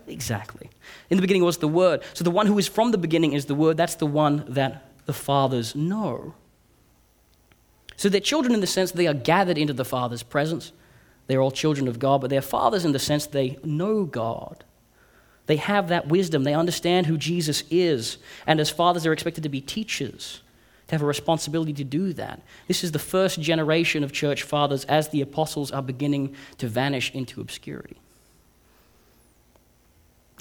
Exactly. 0.07 0.69
In 1.09 1.17
the 1.17 1.21
beginning 1.21 1.43
was 1.43 1.57
the 1.57 1.67
Word. 1.67 2.01
So 2.13 2.23
the 2.23 2.31
one 2.31 2.47
who 2.47 2.57
is 2.57 2.67
from 2.67 2.91
the 2.91 2.97
beginning 2.97 3.33
is 3.33 3.45
the 3.45 3.55
Word. 3.55 3.77
That's 3.77 3.95
the 3.95 4.05
one 4.05 4.43
that 4.47 4.89
the 5.05 5.13
fathers 5.13 5.75
know. 5.75 6.33
So 7.95 8.09
they're 8.09 8.19
children 8.19 8.53
in 8.53 8.61
the 8.61 8.67
sense 8.67 8.91
they 8.91 9.07
are 9.07 9.13
gathered 9.13 9.57
into 9.57 9.73
the 9.73 9.85
Father's 9.85 10.23
presence. 10.23 10.71
They're 11.27 11.41
all 11.41 11.51
children 11.51 11.87
of 11.87 11.99
God, 11.99 12.21
but 12.21 12.29
they're 12.29 12.41
fathers 12.41 12.85
in 12.85 12.91
the 12.91 12.99
sense 12.99 13.25
they 13.25 13.57
know 13.63 14.03
God. 14.03 14.63
They 15.45 15.57
have 15.57 15.89
that 15.89 16.07
wisdom. 16.07 16.43
They 16.43 16.53
understand 16.53 17.05
who 17.05 17.17
Jesus 17.17 17.63
is. 17.69 18.17
And 18.47 18.59
as 18.59 18.69
fathers, 18.69 19.03
they're 19.03 19.13
expected 19.13 19.43
to 19.43 19.49
be 19.49 19.61
teachers, 19.61 20.41
to 20.87 20.95
have 20.95 21.01
a 21.01 21.05
responsibility 21.05 21.73
to 21.73 21.83
do 21.83 22.13
that. 22.13 22.41
This 22.67 22.83
is 22.83 22.91
the 22.91 22.99
first 22.99 23.39
generation 23.39 24.03
of 24.03 24.11
church 24.11 24.43
fathers 24.43 24.85
as 24.85 25.09
the 25.09 25.21
apostles 25.21 25.71
are 25.71 25.81
beginning 25.81 26.35
to 26.57 26.67
vanish 26.67 27.13
into 27.13 27.41
obscurity. 27.41 27.97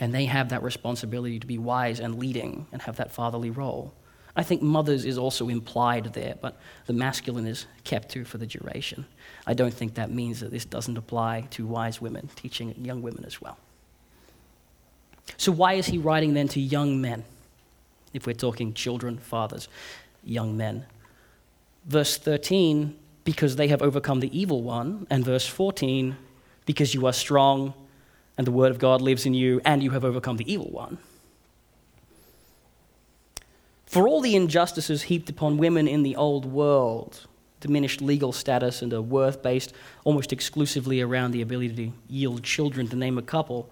And 0.02 0.12
they 0.12 0.24
have 0.24 0.48
that 0.48 0.64
responsibility 0.64 1.38
to 1.38 1.46
be 1.46 1.58
wise 1.58 2.00
and 2.00 2.18
leading 2.18 2.66
and 2.72 2.82
have 2.82 2.96
that 2.96 3.12
fatherly 3.12 3.50
role. 3.50 3.94
I 4.34 4.42
think 4.42 4.60
mothers 4.60 5.04
is 5.04 5.16
also 5.16 5.48
implied 5.48 6.06
there, 6.12 6.34
but 6.40 6.58
the 6.86 6.92
masculine 6.92 7.46
is 7.46 7.66
kept 7.84 8.08
to 8.08 8.24
for 8.24 8.36
the 8.36 8.46
duration. 8.46 9.06
I 9.46 9.54
don't 9.54 9.72
think 9.72 9.94
that 9.94 10.10
means 10.10 10.40
that 10.40 10.50
this 10.50 10.64
doesn't 10.64 10.98
apply 10.98 11.42
to 11.50 11.68
wise 11.68 12.00
women 12.00 12.28
teaching 12.34 12.74
young 12.84 13.00
women 13.00 13.24
as 13.24 13.40
well. 13.40 13.58
So, 15.36 15.52
why 15.52 15.74
is 15.74 15.86
he 15.86 15.98
writing 15.98 16.34
then 16.34 16.48
to 16.48 16.60
young 16.60 17.00
men? 17.00 17.22
If 18.12 18.26
we're 18.26 18.32
talking 18.32 18.74
children, 18.74 19.18
fathers, 19.18 19.68
young 20.24 20.56
men. 20.56 20.84
Verse 21.86 22.16
13, 22.16 22.96
because 23.22 23.54
they 23.54 23.68
have 23.68 23.82
overcome 23.82 24.18
the 24.18 24.36
evil 24.36 24.62
one. 24.62 25.06
And 25.10 25.24
verse 25.24 25.46
14, 25.46 26.16
because 26.66 26.92
you 26.92 27.06
are 27.06 27.12
strong 27.12 27.74
and 28.36 28.46
the 28.46 28.52
word 28.52 28.70
of 28.70 28.78
God 28.78 29.00
lives 29.00 29.26
in 29.26 29.34
you 29.34 29.60
and 29.64 29.82
you 29.82 29.90
have 29.90 30.04
overcome 30.04 30.36
the 30.36 30.52
evil 30.52 30.70
one. 30.70 30.98
For 33.86 34.08
all 34.08 34.20
the 34.20 34.36
injustices 34.36 35.02
heaped 35.02 35.28
upon 35.28 35.58
women 35.58 35.86
in 35.86 36.02
the 36.02 36.16
old 36.16 36.46
world, 36.46 37.26
diminished 37.60 38.00
legal 38.00 38.32
status 38.32 38.82
and 38.82 38.92
a 38.92 39.02
worth 39.02 39.42
based 39.42 39.72
almost 40.04 40.32
exclusively 40.32 41.00
around 41.00 41.32
the 41.32 41.42
ability 41.42 41.74
to 41.76 41.92
yield 42.08 42.42
children, 42.42 42.88
to 42.88 42.96
name 42.96 43.18
a 43.18 43.22
couple, 43.22 43.70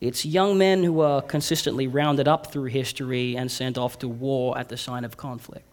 it's 0.00 0.24
young 0.24 0.56
men 0.56 0.82
who 0.82 1.00
are 1.00 1.20
consistently 1.20 1.86
rounded 1.86 2.26
up 2.26 2.50
through 2.50 2.64
history 2.64 3.36
and 3.36 3.50
sent 3.50 3.76
off 3.76 3.98
to 3.98 4.08
war 4.08 4.56
at 4.56 4.70
the 4.70 4.76
sign 4.76 5.04
of 5.04 5.16
conflict. 5.16 5.69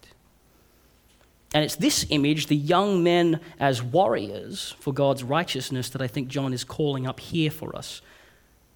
And 1.54 1.64
it's 1.64 1.76
this 1.76 2.04
image, 2.10 2.46
the 2.46 2.56
young 2.56 3.02
men 3.02 3.40
as 3.58 3.82
warriors 3.82 4.74
for 4.80 4.92
God's 4.92 5.24
righteousness, 5.24 5.88
that 5.90 6.02
I 6.02 6.06
think 6.06 6.28
John 6.28 6.52
is 6.52 6.64
calling 6.64 7.06
up 7.06 7.20
here 7.20 7.50
for 7.50 7.74
us. 7.74 8.02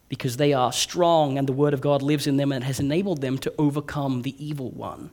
Because 0.09 0.37
they 0.37 0.53
are 0.53 0.73
strong 0.73 1.39
and 1.39 1.47
the 1.47 1.53
Word 1.53 1.75
of 1.75 1.81
God 1.81 2.03
lives 2.03 2.27
in 2.27 2.37
them 2.37 2.53
and 2.53 2.65
has 2.65 2.81
enabled 2.81 3.21
them 3.21 3.39
to 3.39 3.53
overcome 3.59 4.23
the 4.23 4.35
evil 4.45 4.71
one. 4.71 5.11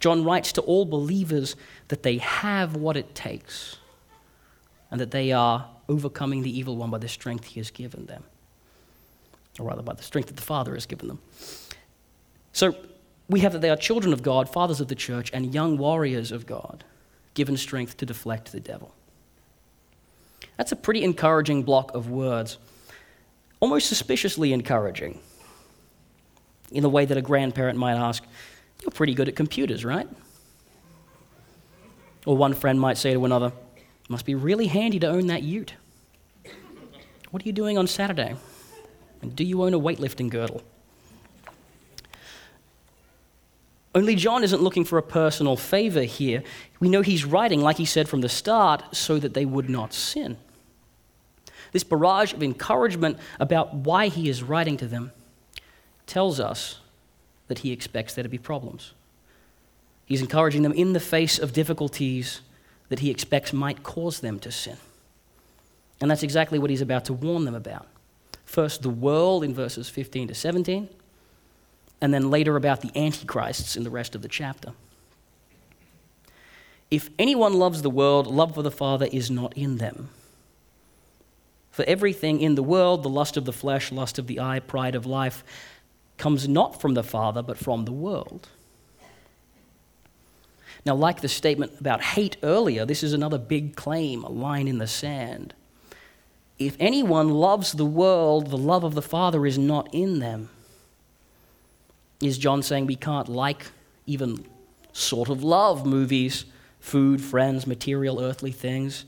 John 0.00 0.24
writes 0.24 0.52
to 0.52 0.60
all 0.62 0.84
believers 0.84 1.56
that 1.88 2.02
they 2.02 2.18
have 2.18 2.76
what 2.76 2.96
it 2.96 3.14
takes 3.14 3.76
and 4.90 5.00
that 5.00 5.10
they 5.10 5.32
are 5.32 5.68
overcoming 5.88 6.42
the 6.42 6.56
evil 6.56 6.76
one 6.76 6.90
by 6.90 6.98
the 6.98 7.08
strength 7.08 7.44
he 7.44 7.60
has 7.60 7.70
given 7.70 8.06
them 8.06 8.24
or 9.58 9.66
rather 9.66 9.82
by 9.82 9.94
the 9.94 10.02
strength 10.02 10.26
that 10.28 10.36
the 10.36 10.42
Father 10.42 10.74
has 10.74 10.86
given 10.86 11.08
them. 11.08 11.18
So 12.52 12.74
we 13.28 13.40
have 13.40 13.52
that 13.52 13.60
they 13.60 13.70
are 13.70 13.76
children 13.76 14.12
of 14.12 14.22
God, 14.22 14.48
fathers 14.48 14.80
of 14.80 14.88
the 14.88 14.94
church, 14.94 15.30
and 15.32 15.54
young 15.54 15.76
warriors 15.76 16.32
of 16.32 16.46
God, 16.46 16.84
given 17.34 17.56
strength 17.56 17.96
to 17.98 18.06
deflect 18.06 18.52
the 18.52 18.60
devil. 18.60 18.94
That's 20.56 20.72
a 20.72 20.76
pretty 20.76 21.04
encouraging 21.04 21.62
block 21.62 21.94
of 21.94 22.10
words, 22.10 22.58
almost 23.60 23.88
suspiciously 23.88 24.52
encouraging, 24.52 25.20
in 26.72 26.82
the 26.82 26.88
way 26.88 27.04
that 27.04 27.16
a 27.16 27.22
grandparent 27.22 27.78
might 27.78 27.94
ask, 27.94 28.24
You're 28.82 28.90
pretty 28.90 29.14
good 29.14 29.28
at 29.28 29.36
computers, 29.36 29.84
right? 29.84 30.08
Or 32.26 32.36
one 32.36 32.54
friend 32.54 32.80
might 32.80 32.98
say 32.98 33.12
to 33.12 33.24
another, 33.24 33.52
Must 34.08 34.24
be 34.24 34.34
really 34.34 34.66
handy 34.66 34.98
to 35.00 35.06
own 35.06 35.26
that 35.26 35.42
ute. 35.42 35.74
What 37.30 37.42
are 37.42 37.46
you 37.46 37.52
doing 37.52 37.76
on 37.76 37.86
Saturday? 37.86 38.34
And 39.20 39.36
do 39.36 39.44
you 39.44 39.62
own 39.62 39.74
a 39.74 39.78
weightlifting 39.78 40.30
girdle? 40.30 40.62
Only 43.94 44.14
John 44.14 44.44
isn't 44.44 44.62
looking 44.62 44.84
for 44.84 44.98
a 44.98 45.02
personal 45.02 45.56
favor 45.56 46.02
here. 46.02 46.42
We 46.78 46.88
know 46.88 47.02
he's 47.02 47.24
writing, 47.24 47.60
like 47.60 47.78
he 47.78 47.84
said 47.84 48.08
from 48.08 48.20
the 48.20 48.28
start, 48.28 48.94
so 48.94 49.18
that 49.18 49.34
they 49.34 49.44
would 49.44 49.70
not 49.70 49.94
sin. 49.94 50.36
This 51.72 51.84
barrage 51.84 52.32
of 52.32 52.42
encouragement 52.42 53.18
about 53.40 53.74
why 53.74 54.08
he 54.08 54.28
is 54.28 54.42
writing 54.42 54.76
to 54.78 54.86
them 54.86 55.12
tells 56.06 56.40
us 56.40 56.80
that 57.48 57.60
he 57.60 57.72
expects 57.72 58.14
there 58.14 58.22
to 58.22 58.28
be 58.28 58.38
problems. 58.38 58.92
He's 60.04 60.22
encouraging 60.22 60.62
them 60.62 60.72
in 60.72 60.92
the 60.92 61.00
face 61.00 61.38
of 61.38 61.52
difficulties 61.52 62.40
that 62.88 63.00
he 63.00 63.10
expects 63.10 63.52
might 63.52 63.82
cause 63.82 64.20
them 64.20 64.38
to 64.40 64.50
sin. 64.50 64.76
And 66.00 66.10
that's 66.10 66.22
exactly 66.22 66.58
what 66.58 66.70
he's 66.70 66.80
about 66.80 67.04
to 67.06 67.12
warn 67.12 67.44
them 67.44 67.54
about. 67.54 67.86
First, 68.44 68.82
the 68.82 68.88
world 68.90 69.44
in 69.44 69.52
verses 69.52 69.90
15 69.90 70.28
to 70.28 70.34
17, 70.34 70.88
and 72.00 72.14
then 72.14 72.30
later 72.30 72.56
about 72.56 72.80
the 72.80 72.96
antichrists 72.96 73.76
in 73.76 73.84
the 73.84 73.90
rest 73.90 74.14
of 74.14 74.22
the 74.22 74.28
chapter. 74.28 74.72
If 76.90 77.10
anyone 77.18 77.54
loves 77.54 77.82
the 77.82 77.90
world, 77.90 78.26
love 78.26 78.54
for 78.54 78.62
the 78.62 78.70
Father 78.70 79.08
is 79.12 79.30
not 79.30 79.56
in 79.56 79.76
them. 79.76 80.08
For 81.70 81.84
everything 81.84 82.40
in 82.40 82.54
the 82.54 82.62
world, 82.62 83.02
the 83.02 83.08
lust 83.08 83.36
of 83.36 83.44
the 83.44 83.52
flesh, 83.52 83.92
lust 83.92 84.18
of 84.18 84.26
the 84.26 84.40
eye, 84.40 84.58
pride 84.58 84.94
of 84.94 85.06
life, 85.06 85.44
comes 86.16 86.48
not 86.48 86.80
from 86.80 86.94
the 86.94 87.04
Father, 87.04 87.42
but 87.42 87.58
from 87.58 87.84
the 87.84 87.92
world. 87.92 88.48
Now, 90.84 90.94
like 90.94 91.20
the 91.20 91.28
statement 91.28 91.78
about 91.78 92.02
hate 92.02 92.36
earlier, 92.42 92.84
this 92.84 93.02
is 93.02 93.12
another 93.12 93.38
big 93.38 93.76
claim, 93.76 94.24
a 94.24 94.30
line 94.30 94.66
in 94.66 94.78
the 94.78 94.86
sand. 94.86 95.54
If 96.58 96.76
anyone 96.80 97.28
loves 97.30 97.72
the 97.72 97.84
world, 97.84 98.48
the 98.48 98.58
love 98.58 98.82
of 98.82 98.94
the 98.94 99.02
Father 99.02 99.46
is 99.46 99.58
not 99.58 99.88
in 99.92 100.18
them. 100.18 100.50
Is 102.20 102.38
John 102.38 102.62
saying 102.62 102.86
we 102.86 102.96
can't 102.96 103.28
like 103.28 103.66
even 104.06 104.44
sort 104.92 105.28
of 105.28 105.44
love 105.44 105.86
movies, 105.86 106.44
food, 106.80 107.22
friends, 107.22 107.66
material, 107.66 108.20
earthly 108.20 108.50
things? 108.50 109.04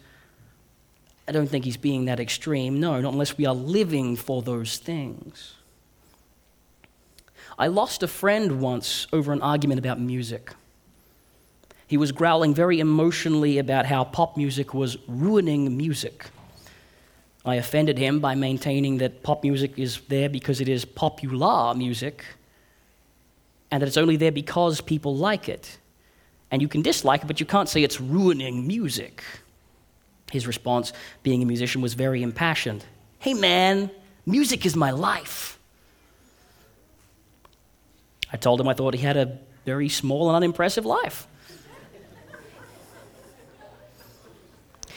I 1.26 1.32
don't 1.32 1.48
think 1.48 1.64
he's 1.64 1.76
being 1.76 2.04
that 2.06 2.20
extreme. 2.20 2.80
No, 2.80 3.00
not 3.00 3.12
unless 3.12 3.36
we 3.36 3.46
are 3.46 3.54
living 3.54 4.16
for 4.16 4.42
those 4.42 4.78
things. 4.78 5.54
I 7.58 7.66
lost 7.66 8.02
a 8.02 8.08
friend 8.08 8.60
once 8.60 9.06
over 9.12 9.32
an 9.32 9.42
argument 9.42 9.78
about 9.78 10.00
music. 10.00 10.52
He 11.86 11.96
was 11.96 12.12
growling 12.12 12.54
very 12.54 12.78
emotionally 12.78 13.58
about 13.58 13.86
how 13.86 14.04
pop 14.04 14.36
music 14.36 14.72
was 14.72 14.96
ruining 15.08 15.76
music. 15.76 16.26
I 17.44 17.56
offended 17.56 17.98
him 17.98 18.20
by 18.20 18.34
maintaining 18.34 18.98
that 18.98 19.22
pop 19.22 19.42
music 19.42 19.78
is 19.78 20.00
there 20.08 20.28
because 20.28 20.60
it 20.60 20.68
is 20.68 20.84
popular 20.84 21.74
music 21.74 22.24
and 23.70 23.82
that 23.82 23.86
it's 23.86 23.96
only 23.96 24.16
there 24.16 24.32
because 24.32 24.80
people 24.80 25.16
like 25.16 25.48
it. 25.48 25.78
And 26.50 26.60
you 26.60 26.68
can 26.68 26.82
dislike 26.82 27.22
it, 27.22 27.26
but 27.26 27.38
you 27.40 27.46
can't 27.46 27.68
say 27.68 27.82
it's 27.82 28.00
ruining 28.00 28.66
music. 28.66 29.22
His 30.30 30.46
response, 30.46 30.92
being 31.22 31.42
a 31.42 31.46
musician, 31.46 31.80
was 31.80 31.94
very 31.94 32.22
impassioned. 32.22 32.84
Hey 33.18 33.34
man, 33.34 33.90
music 34.26 34.66
is 34.66 34.76
my 34.76 34.90
life. 34.90 35.58
I 38.32 38.36
told 38.36 38.60
him 38.60 38.68
I 38.68 38.74
thought 38.74 38.94
he 38.94 39.00
had 39.00 39.16
a 39.16 39.38
very 39.64 39.88
small 39.88 40.28
and 40.28 40.36
unimpressive 40.36 40.86
life. 40.86 41.26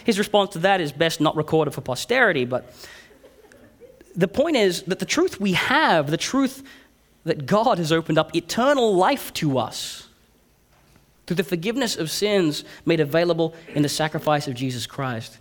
His 0.03 0.17
response 0.17 0.51
to 0.51 0.59
that 0.59 0.81
is 0.81 0.91
best 0.91 1.21
not 1.21 1.35
recorded 1.35 1.73
for 1.73 1.81
posterity, 1.81 2.45
but 2.45 2.73
the 4.15 4.27
point 4.27 4.57
is 4.57 4.83
that 4.83 4.99
the 4.99 5.05
truth 5.05 5.39
we 5.39 5.53
have, 5.53 6.11
the 6.11 6.17
truth 6.17 6.63
that 7.23 7.45
God 7.45 7.77
has 7.77 7.91
opened 7.91 8.17
up 8.17 8.35
eternal 8.35 8.95
life 8.95 9.33
to 9.33 9.57
us 9.57 10.07
through 11.25 11.37
the 11.37 11.43
forgiveness 11.43 11.95
of 11.95 12.11
sins 12.11 12.63
made 12.85 12.99
available 12.99 13.55
in 13.73 13.81
the 13.81 13.89
sacrifice 13.89 14.47
of 14.47 14.55
Jesus 14.55 14.85
Christ, 14.85 15.39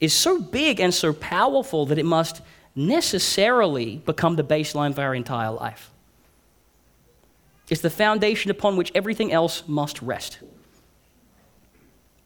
is 0.00 0.12
so 0.12 0.40
big 0.40 0.80
and 0.80 0.92
so 0.92 1.12
powerful 1.12 1.86
that 1.86 1.98
it 1.98 2.04
must 2.04 2.42
necessarily 2.74 3.98
become 3.98 4.36
the 4.36 4.44
baseline 4.44 4.94
for 4.94 5.02
our 5.02 5.14
entire 5.14 5.50
life. 5.50 5.90
It's 7.68 7.80
the 7.80 7.90
foundation 7.90 8.50
upon 8.50 8.76
which 8.76 8.90
everything 8.94 9.32
else 9.32 9.62
must 9.68 10.02
rest 10.02 10.38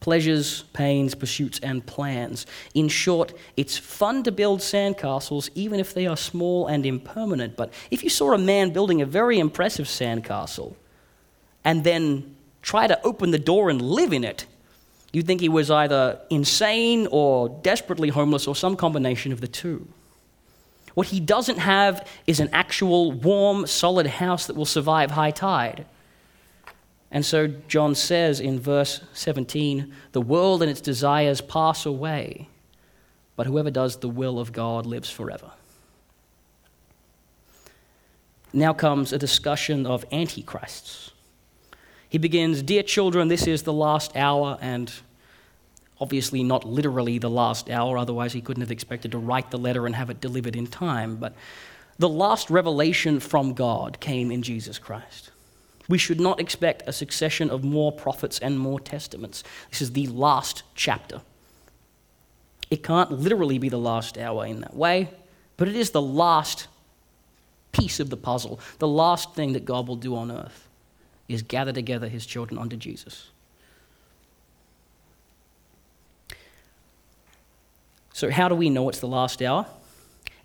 pleasures, 0.04 0.64
pains, 0.74 1.14
pursuits, 1.14 1.58
and 1.60 1.86
plans. 1.86 2.44
In 2.74 2.88
short, 2.88 3.32
it's 3.56 3.78
fun 3.78 4.22
to 4.24 4.30
build 4.30 4.60
sandcastles, 4.60 5.48
even 5.54 5.80
if 5.80 5.94
they 5.94 6.06
are 6.06 6.14
small 6.14 6.66
and 6.66 6.84
impermanent. 6.84 7.56
But 7.56 7.72
if 7.90 8.04
you 8.04 8.10
saw 8.10 8.34
a 8.34 8.38
man 8.38 8.68
building 8.68 9.00
a 9.00 9.06
very 9.06 9.38
impressive 9.38 9.86
sandcastle 9.86 10.74
and 11.64 11.84
then 11.84 12.36
try 12.60 12.86
to 12.86 13.02
open 13.02 13.30
the 13.30 13.38
door 13.38 13.70
and 13.70 13.80
live 13.80 14.12
in 14.12 14.24
it, 14.24 14.44
you'd 15.14 15.26
think 15.26 15.40
he 15.40 15.48
was 15.48 15.70
either 15.70 16.20
insane 16.28 17.08
or 17.10 17.48
desperately 17.62 18.10
homeless 18.10 18.46
or 18.46 18.54
some 18.54 18.76
combination 18.76 19.32
of 19.32 19.40
the 19.40 19.48
two. 19.48 19.88
What 20.92 21.06
he 21.06 21.18
doesn't 21.18 21.60
have 21.60 22.06
is 22.26 22.40
an 22.40 22.50
actual 22.52 23.10
warm, 23.10 23.66
solid 23.66 24.06
house 24.06 24.48
that 24.48 24.54
will 24.56 24.66
survive 24.66 25.12
high 25.12 25.30
tide. 25.30 25.86
And 27.14 27.24
so 27.24 27.46
John 27.46 27.94
says 27.94 28.40
in 28.40 28.58
verse 28.58 29.00
17 29.12 29.94
the 30.10 30.20
world 30.20 30.62
and 30.62 30.70
its 30.70 30.80
desires 30.80 31.40
pass 31.40 31.86
away, 31.86 32.48
but 33.36 33.46
whoever 33.46 33.70
does 33.70 33.98
the 33.98 34.08
will 34.08 34.40
of 34.40 34.52
God 34.52 34.84
lives 34.84 35.10
forever. 35.10 35.52
Now 38.52 38.72
comes 38.72 39.12
a 39.12 39.18
discussion 39.18 39.86
of 39.86 40.04
antichrists. 40.10 41.12
He 42.08 42.18
begins, 42.18 42.62
Dear 42.62 42.82
children, 42.82 43.28
this 43.28 43.46
is 43.46 43.62
the 43.62 43.72
last 43.72 44.16
hour, 44.16 44.58
and 44.60 44.92
obviously 46.00 46.42
not 46.42 46.64
literally 46.64 47.18
the 47.18 47.30
last 47.30 47.70
hour, 47.70 47.96
otherwise, 47.96 48.32
he 48.32 48.40
couldn't 48.40 48.60
have 48.60 48.72
expected 48.72 49.12
to 49.12 49.18
write 49.18 49.52
the 49.52 49.58
letter 49.58 49.86
and 49.86 49.94
have 49.94 50.10
it 50.10 50.20
delivered 50.20 50.56
in 50.56 50.66
time. 50.66 51.14
But 51.16 51.34
the 51.96 52.08
last 52.08 52.50
revelation 52.50 53.20
from 53.20 53.54
God 53.54 54.00
came 54.00 54.32
in 54.32 54.42
Jesus 54.42 54.80
Christ. 54.80 55.30
We 55.88 55.98
should 55.98 56.20
not 56.20 56.40
expect 56.40 56.82
a 56.86 56.92
succession 56.92 57.50
of 57.50 57.62
more 57.62 57.92
prophets 57.92 58.38
and 58.38 58.58
more 58.58 58.80
testaments. 58.80 59.42
This 59.70 59.82
is 59.82 59.92
the 59.92 60.06
last 60.06 60.62
chapter. 60.74 61.20
It 62.70 62.82
can't 62.82 63.12
literally 63.12 63.58
be 63.58 63.68
the 63.68 63.78
last 63.78 64.16
hour 64.16 64.46
in 64.46 64.60
that 64.60 64.74
way, 64.74 65.10
but 65.56 65.68
it 65.68 65.76
is 65.76 65.90
the 65.90 66.02
last 66.02 66.66
piece 67.72 68.00
of 68.00 68.08
the 68.08 68.16
puzzle, 68.16 68.60
the 68.78 68.88
last 68.88 69.34
thing 69.34 69.52
that 69.52 69.64
God 69.64 69.86
will 69.86 69.96
do 69.96 70.16
on 70.16 70.30
earth 70.30 70.68
is 71.28 71.42
gather 71.42 71.72
together 71.72 72.08
his 72.08 72.24
children 72.24 72.58
unto 72.58 72.76
Jesus. 72.76 73.30
So, 78.12 78.30
how 78.30 78.48
do 78.48 78.54
we 78.54 78.70
know 78.70 78.88
it's 78.88 79.00
the 79.00 79.08
last 79.08 79.42
hour? 79.42 79.66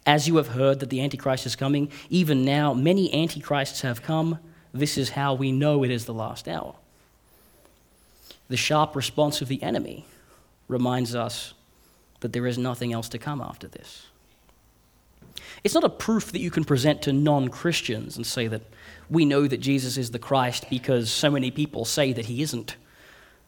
As 0.05 0.27
you 0.27 0.37
have 0.37 0.47
heard 0.47 0.79
that 0.79 0.89
the 0.89 1.01
Antichrist 1.01 1.45
is 1.45 1.55
coming, 1.55 1.91
even 2.09 2.43
now 2.43 2.73
many 2.73 3.13
Antichrists 3.13 3.81
have 3.81 4.01
come 4.01 4.39
this 4.73 4.97
is 4.97 5.09
how 5.09 5.33
we 5.33 5.51
know 5.51 5.83
it 5.83 5.91
is 5.91 6.05
the 6.05 6.13
last 6.13 6.47
hour. 6.47 6.75
The 8.49 8.57
sharp 8.57 8.95
response 8.95 9.41
of 9.41 9.47
the 9.47 9.61
enemy 9.61 10.05
reminds 10.67 11.15
us 11.15 11.53
that 12.19 12.33
there 12.33 12.47
is 12.47 12.57
nothing 12.57 12.93
else 12.93 13.09
to 13.09 13.17
come 13.17 13.41
after 13.41 13.67
this. 13.67 14.07
It's 15.63 15.73
not 15.73 15.83
a 15.83 15.89
proof 15.89 16.31
that 16.31 16.39
you 16.39 16.51
can 16.51 16.63
present 16.63 17.01
to 17.03 17.13
non 17.13 17.49
Christians 17.49 18.15
and 18.15 18.25
say 18.25 18.47
that 18.47 18.61
we 19.09 19.25
know 19.25 19.47
that 19.47 19.57
Jesus 19.57 19.97
is 19.97 20.11
the 20.11 20.19
Christ 20.19 20.69
because 20.69 21.11
so 21.11 21.31
many 21.31 21.51
people 21.51 21.85
say 21.85 22.13
that 22.13 22.25
he 22.25 22.41
isn't. 22.41 22.75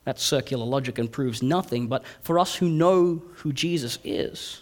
That's 0.03 0.23
circular 0.23 0.65
logic 0.65 0.97
and 0.97 1.11
proves 1.11 1.43
nothing. 1.43 1.87
But 1.87 2.03
for 2.21 2.39
us 2.39 2.55
who 2.55 2.67
know 2.67 3.21
who 3.35 3.53
Jesus 3.53 3.99
is 4.03 4.61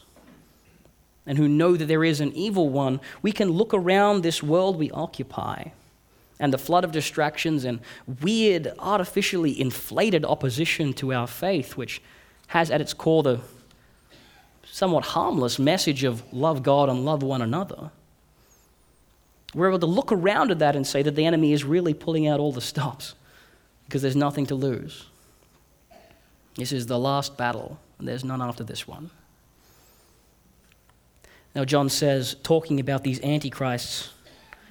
and 1.26 1.38
who 1.38 1.48
know 1.48 1.78
that 1.78 1.86
there 1.86 2.04
is 2.04 2.20
an 2.20 2.34
evil 2.34 2.70
one, 2.70 3.00
we 3.22 3.32
can 3.32 3.50
look 3.50 3.74
around 3.74 4.22
this 4.22 4.44
world 4.44 4.78
we 4.78 4.92
occupy 4.92 5.70
and 6.40 6.54
the 6.54 6.58
flood 6.58 6.84
of 6.84 6.92
distractions 6.92 7.66
and 7.66 7.80
weird, 8.22 8.72
artificially 8.80 9.60
inflated 9.60 10.24
opposition 10.24 10.94
to 10.94 11.14
our 11.14 11.28
faith, 11.28 11.76
which 11.76 12.02
has 12.48 12.72
at 12.72 12.82
its 12.82 12.94
core 12.94 13.24
the 13.24 13.42
somewhat 14.64 15.04
harmless 15.04 15.60
message 15.60 16.04
of 16.04 16.24
love 16.32 16.64
God 16.64 16.90
and 16.90 17.04
love 17.04 17.22
one 17.22 17.42
another. 17.42 17.92
We're 19.54 19.70
able 19.70 19.80
to 19.80 19.86
look 19.86 20.12
around 20.12 20.52
at 20.52 20.60
that 20.60 20.76
and 20.76 20.86
say 20.86 21.02
that 21.02 21.16
the 21.16 21.26
enemy 21.26 21.54
is 21.54 21.64
really 21.64 21.94
pulling 21.94 22.28
out 22.28 22.40
all 22.40 22.52
the 22.52 22.62
stops 22.62 23.16
because 23.86 24.02
there's 24.02 24.16
nothing 24.16 24.46
to 24.48 24.56
lose. 24.56 25.06
This 26.56 26.72
is 26.72 26.86
the 26.86 27.00
last 27.00 27.38
battle, 27.38 27.80
and 27.98 28.08
there's 28.08 28.24
none 28.24 28.42
after 28.42 28.64
this 28.64 28.88
one. 28.88 29.10
Now, 31.56 31.66
John 31.66 31.90
says, 31.90 32.36
talking 32.44 32.80
about 32.80 33.04
these 33.04 33.20
antichrists, 33.22 34.12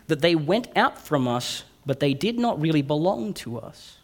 that 0.09 0.21
they 0.21 0.35
went 0.35 0.69
out 0.75 0.99
from 0.99 1.29
us, 1.29 1.65
but 1.87 2.01
they 2.01 2.13
did 2.13 2.39
not 2.39 2.61
really 2.61 2.83
belong 2.83 3.33
to 3.35 3.59
us. 3.59 3.99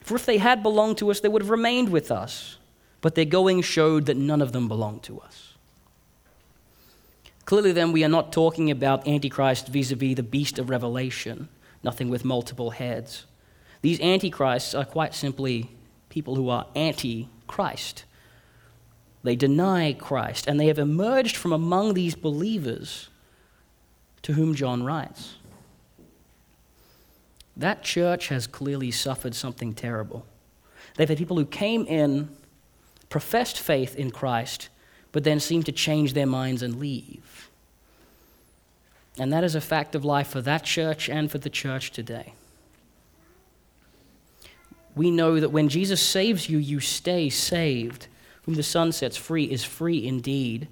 For 0.00 0.16
if 0.16 0.26
they 0.26 0.38
had 0.38 0.62
belonged 0.62 0.98
to 0.98 1.10
us, 1.10 1.20
they 1.20 1.28
would 1.28 1.42
have 1.42 1.50
remained 1.50 1.90
with 1.90 2.10
us. 2.10 2.58
But 3.00 3.14
their 3.14 3.24
going 3.24 3.62
showed 3.62 4.06
that 4.06 4.16
none 4.16 4.42
of 4.42 4.52
them 4.52 4.68
belonged 4.68 5.02
to 5.04 5.20
us. 5.20 5.54
Clearly, 7.44 7.72
then, 7.72 7.92
we 7.92 8.04
are 8.04 8.08
not 8.08 8.32
talking 8.32 8.70
about 8.70 9.06
Antichrist 9.06 9.68
vis 9.68 9.92
a 9.92 9.96
vis 9.96 10.16
the 10.16 10.22
beast 10.22 10.58
of 10.58 10.68
Revelation, 10.68 11.48
nothing 11.84 12.08
with 12.08 12.24
multiple 12.24 12.70
heads. 12.70 13.26
These 13.82 14.00
Antichrists 14.00 14.74
are 14.74 14.84
quite 14.84 15.14
simply 15.14 15.70
people 16.08 16.34
who 16.34 16.48
are 16.48 16.66
anti 16.74 17.28
Christ. 17.46 18.04
They 19.22 19.36
deny 19.36 19.92
Christ, 19.92 20.46
and 20.48 20.58
they 20.58 20.66
have 20.66 20.78
emerged 20.78 21.36
from 21.36 21.52
among 21.52 21.94
these 21.94 22.14
believers 22.14 23.08
to 24.26 24.32
whom 24.32 24.56
John 24.56 24.82
writes. 24.82 25.36
That 27.56 27.84
church 27.84 28.26
has 28.26 28.48
clearly 28.48 28.90
suffered 28.90 29.36
something 29.36 29.72
terrible. 29.72 30.26
They've 30.96 31.08
had 31.08 31.16
people 31.16 31.36
who 31.36 31.46
came 31.46 31.86
in, 31.86 32.30
professed 33.08 33.60
faith 33.60 33.94
in 33.94 34.10
Christ, 34.10 34.68
but 35.12 35.22
then 35.22 35.38
seemed 35.38 35.66
to 35.66 35.72
change 35.72 36.12
their 36.12 36.26
minds 36.26 36.64
and 36.64 36.80
leave. 36.80 37.50
And 39.16 39.32
that 39.32 39.44
is 39.44 39.54
a 39.54 39.60
fact 39.60 39.94
of 39.94 40.04
life 40.04 40.26
for 40.26 40.40
that 40.40 40.64
church 40.64 41.08
and 41.08 41.30
for 41.30 41.38
the 41.38 41.48
church 41.48 41.92
today. 41.92 42.34
We 44.96 45.12
know 45.12 45.38
that 45.38 45.52
when 45.52 45.68
Jesus 45.68 46.02
saves 46.02 46.48
you, 46.48 46.58
you 46.58 46.80
stay 46.80 47.30
saved. 47.30 48.08
Whom 48.42 48.56
the 48.56 48.64
Son 48.64 48.90
sets 48.90 49.16
free 49.16 49.44
is 49.44 49.62
free 49.62 50.04
indeed. 50.04 50.66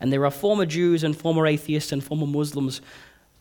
And 0.00 0.12
there 0.12 0.24
are 0.24 0.30
former 0.30 0.66
Jews 0.66 1.04
and 1.04 1.16
former 1.16 1.46
atheists 1.46 1.92
and 1.92 2.02
former 2.02 2.26
Muslims, 2.26 2.80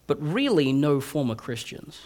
but 0.07 0.21
really 0.21 0.71
no 0.71 0.99
former 1.01 1.35
Christians. 1.35 1.99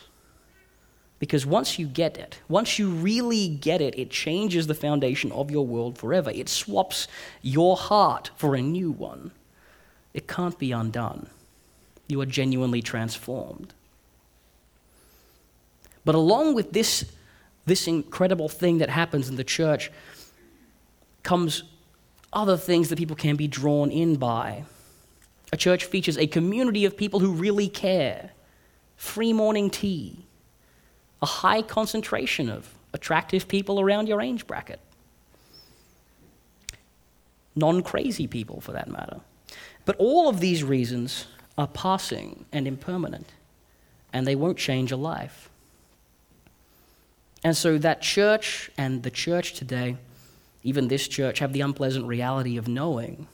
Because 1.20 1.46
once 1.46 1.80
you 1.80 1.88
get 1.88 2.18
it, 2.18 2.40
once 2.48 2.78
you 2.78 2.90
really 2.90 3.48
get 3.48 3.82
it, 3.82 3.98
it 3.98 4.12
changes 4.12 4.68
the 4.68 4.76
foundation 4.76 5.32
of 5.32 5.50
your 5.50 5.66
world 5.66 5.98
forever. 5.98 6.30
It 6.30 6.48
swaps 6.48 7.08
your 7.42 7.76
heart 7.76 8.30
for 8.36 8.56
a 8.56 8.62
new 8.62 8.92
one. 8.92 9.32
It 10.14 10.28
can't 10.28 10.58
be 10.60 10.72
undone. 10.72 11.28
You 12.08 12.22
are 12.22 12.26
genuinely 12.26 12.82
transformed. 12.82 13.74
But 16.06 16.16
along 16.16 16.54
with 16.54 16.72
this, 16.72 17.12
this 17.66 17.88
incredible 17.88 18.48
thing 18.48 18.78
that 18.78 18.90
happens 18.90 19.28
in 19.28 19.36
the 19.36 19.44
church 19.44 19.92
comes 21.24 21.64
other 22.34 22.58
things 22.58 22.90
that 22.90 22.98
people 22.98 23.16
can 23.16 23.36
be 23.36 23.48
drawn 23.48 23.92
in 23.92 24.16
by. 24.16 24.64
A 25.54 25.58
church 25.58 25.86
features 25.86 26.18
a 26.18 26.28
community 26.28 26.86
of 26.86 26.98
people 26.98 27.20
who 27.20 27.32
really 27.32 27.70
care, 27.70 28.32
free 28.98 29.34
morning 29.34 29.70
tea, 29.70 30.26
a 31.22 31.26
high 31.26 31.62
concentration 31.62 32.50
of 32.50 32.74
attractive 32.94 33.48
people 33.48 33.80
around 33.80 34.08
your 34.08 34.22
age 34.22 34.46
bracket, 34.48 34.80
non 37.56 37.82
crazy 37.82 38.28
people 38.28 38.62
for 38.62 38.74
that 38.74 38.90
matter. 38.90 39.22
But 39.86 39.96
all 39.98 40.28
of 40.30 40.40
these 40.42 40.64
reasons 40.64 41.28
are 41.58 41.68
passing 41.68 42.46
and 42.52 42.68
impermanent. 42.68 43.32
and 44.14 44.26
they 44.26 44.36
won't 44.36 44.58
change 44.58 44.92
a 44.92 44.98
life. 44.98 45.50
And 47.44 47.56
so 47.56 47.78
that 47.78 48.02
church 48.02 48.72
and 48.78 49.04
the 49.04 49.12
church 49.12 49.54
today, 49.54 49.98
even 50.68 50.90
this 50.90 51.08
church, 51.08 51.40
have 51.40 51.54
the 51.54 51.62
unpleasant 51.62 52.06
reality 52.06 52.58
of 52.58 52.68
knowing 52.68 53.26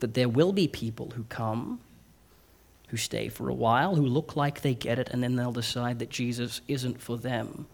that 0.00 0.12
there 0.12 0.28
will 0.28 0.52
be 0.52 0.68
people 0.68 1.10
who 1.16 1.24
come, 1.30 1.80
who 2.88 2.98
stay 2.98 3.30
for 3.30 3.48
a 3.48 3.54
while, 3.54 3.94
who 3.94 4.04
look 4.04 4.36
like 4.36 4.60
they 4.60 4.74
get 4.74 4.98
it, 4.98 5.08
and 5.08 5.22
then 5.22 5.36
they'll 5.36 5.52
decide 5.52 6.00
that 6.00 6.10
Jesus 6.10 6.60
isn't 6.68 7.00
for 7.00 7.16
them, 7.16 7.66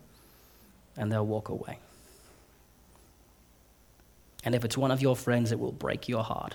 and 0.96 1.10
they'll 1.10 1.26
walk 1.26 1.48
away. 1.48 1.80
And 4.44 4.54
if 4.54 4.64
it's 4.64 4.78
one 4.78 4.92
of 4.92 5.02
your 5.02 5.16
friends, 5.16 5.50
it 5.50 5.58
will 5.58 5.72
break 5.72 6.08
your 6.08 6.22
heart. 6.22 6.54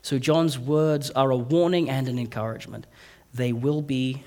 So, 0.00 0.18
John's 0.18 0.58
words 0.58 1.10
are 1.10 1.30
a 1.30 1.36
warning 1.36 1.90
and 1.90 2.08
an 2.08 2.18
encouragement. 2.18 2.86
They 3.34 3.52
will 3.52 3.82
be, 3.82 4.22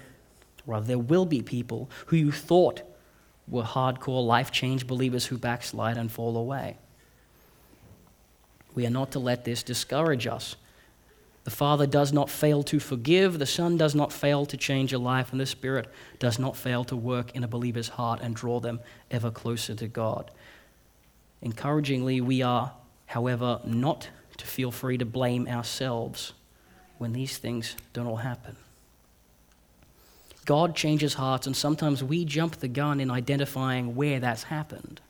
there 0.68 1.00
will 1.00 1.26
be 1.26 1.42
people 1.42 1.90
who 2.06 2.18
you 2.18 2.32
thought 2.32 2.84
were 3.48 3.64
hardcore 3.64 4.26
life 4.26 4.52
change 4.52 4.88
believers 4.88 5.26
who 5.26 5.38
backslide 5.38 5.98
and 5.98 6.12
fall 6.12 6.38
away. 6.38 6.78
We 8.76 8.86
are 8.86 8.92
not 8.92 9.12
to 9.12 9.20
let 9.20 9.46
this 9.46 9.64
discourage 9.64 10.28
us. 10.28 10.56
The 11.44 11.52
Father 11.52 11.86
does 11.86 12.14
not 12.14 12.30
fail 12.30 12.64
to 12.64 12.80
forgive, 12.80 13.38
the 13.38 13.46
Son 13.46 13.76
does 13.78 13.94
not 13.94 14.14
fail 14.14 14.46
to 14.46 14.56
change 14.56 14.94
a 14.94 14.98
life, 14.98 15.32
and 15.32 15.42
the 15.42 15.46
Spirit 15.46 15.90
does 16.18 16.40
not 16.40 16.56
fail 16.56 16.86
to 16.86 16.96
work 16.96 17.36
in 17.36 17.44
a 17.44 17.50
believer's 17.50 17.90
heart 17.90 18.22
and 18.22 18.34
draw 18.34 18.62
them 18.62 18.80
ever 19.12 19.30
closer 19.30 19.76
to 19.76 19.88
God. 19.88 20.32
Encouragingly, 21.42 22.22
we 22.22 22.42
are, 22.42 22.72
however, 23.08 23.60
not 23.66 24.08
to 24.38 24.46
feel 24.46 24.72
free 24.72 24.98
to 24.98 25.06
blame 25.06 25.48
ourselves 25.48 26.32
when 26.98 27.12
these 27.12 27.38
things 27.38 27.76
don't 27.92 28.08
all 28.08 28.18
happen. 28.18 28.56
God 30.46 30.76
changes 30.76 31.14
hearts, 31.14 31.48
and 31.48 31.56
sometimes 31.56 32.04
we 32.04 32.26
jump 32.26 32.58
the 32.58 32.68
gun 32.68 33.00
in 33.00 33.10
identifying 33.10 33.96
where 33.96 34.20
that's 34.20 34.44
happened. 34.44 35.02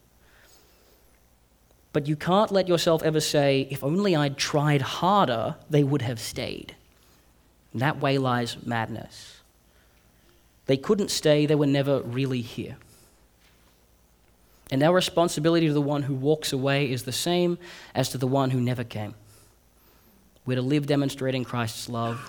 But 1.91 2.07
you 2.07 2.15
can't 2.15 2.51
let 2.51 2.67
yourself 2.67 3.03
ever 3.03 3.19
say, 3.19 3.67
if 3.69 3.83
only 3.83 4.15
I'd 4.15 4.37
tried 4.37 4.81
harder, 4.81 5.55
they 5.69 5.83
would 5.83 6.01
have 6.01 6.19
stayed. 6.19 6.75
And 7.71 7.81
that 7.81 7.99
way 7.99 8.17
lies 8.17 8.57
madness. 8.65 9.41
They 10.65 10.77
couldn't 10.77 11.11
stay, 11.11 11.45
they 11.45 11.55
were 11.55 11.67
never 11.67 12.01
really 12.01 12.41
here. 12.41 12.77
And 14.71 14.81
our 14.81 14.93
responsibility 14.93 15.67
to 15.67 15.73
the 15.73 15.81
one 15.81 16.03
who 16.03 16.15
walks 16.15 16.51
away 16.51 16.91
is 16.91 17.03
the 17.03 17.11
same 17.11 17.59
as 17.93 18.09
to 18.09 18.17
the 18.17 18.27
one 18.27 18.49
who 18.49 18.61
never 18.61 18.83
came. 18.83 19.13
We're 20.45 20.55
to 20.55 20.61
live 20.61 20.87
demonstrating 20.87 21.43
Christ's 21.43 21.89
love, 21.89 22.19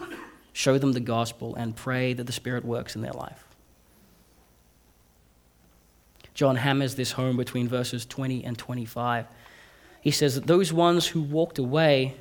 show 0.55 0.79
them 0.79 0.93
the 0.93 1.01
gospel, 1.01 1.55
and 1.57 1.77
pray 1.77 2.15
that 2.15 2.25
the 2.25 2.33
Spirit 2.33 2.65
works 2.65 2.97
in 2.97 3.03
their 3.03 3.13
life. 3.13 3.45
John 6.33 6.57
hammers 6.57 6.95
this 6.95 7.13
home 7.13 7.37
between 7.37 7.69
verses 7.69 8.07
20 8.07 8.45
and 8.45 8.57
25. 8.57 9.27
He 10.01 10.11
says 10.11 10.37
that 10.37 10.47
those 10.47 10.73
ones 10.73 11.09
who 11.09 11.21
walked 11.21 11.59
away 11.59 12.15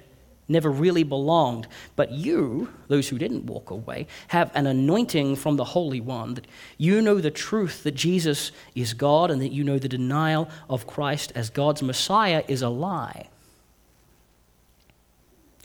never 0.48 0.70
really 0.70 1.04
belonged, 1.04 1.68
but 1.96 2.12
you, 2.12 2.70
those 2.88 3.10
who 3.10 3.18
didn't 3.18 3.46
walk 3.46 3.70
away, 3.70 4.08
have 4.28 4.52
an 4.56 4.68
anointing 4.68 5.36
from 5.36 5.56
the 5.56 5.64
Holy 5.64 6.02
One 6.02 6.34
that 6.34 6.48
you 6.78 7.02
know 7.02 7.22
the 7.22 7.32
truth 7.32 7.84
that 7.84 7.96
Jesus 7.96 8.52
is 8.76 8.94
God 8.94 9.32
and 9.32 9.42
that 9.42 9.52
you 9.52 9.64
know 9.64 9.80
the 9.80 9.88
denial 9.88 10.50
of 10.70 10.88
Christ 10.88 11.32
as 11.36 11.50
God's 11.50 11.82
Messiah 11.82 12.44
is 12.48 12.62
a 12.62 12.70
lie. 12.70 13.30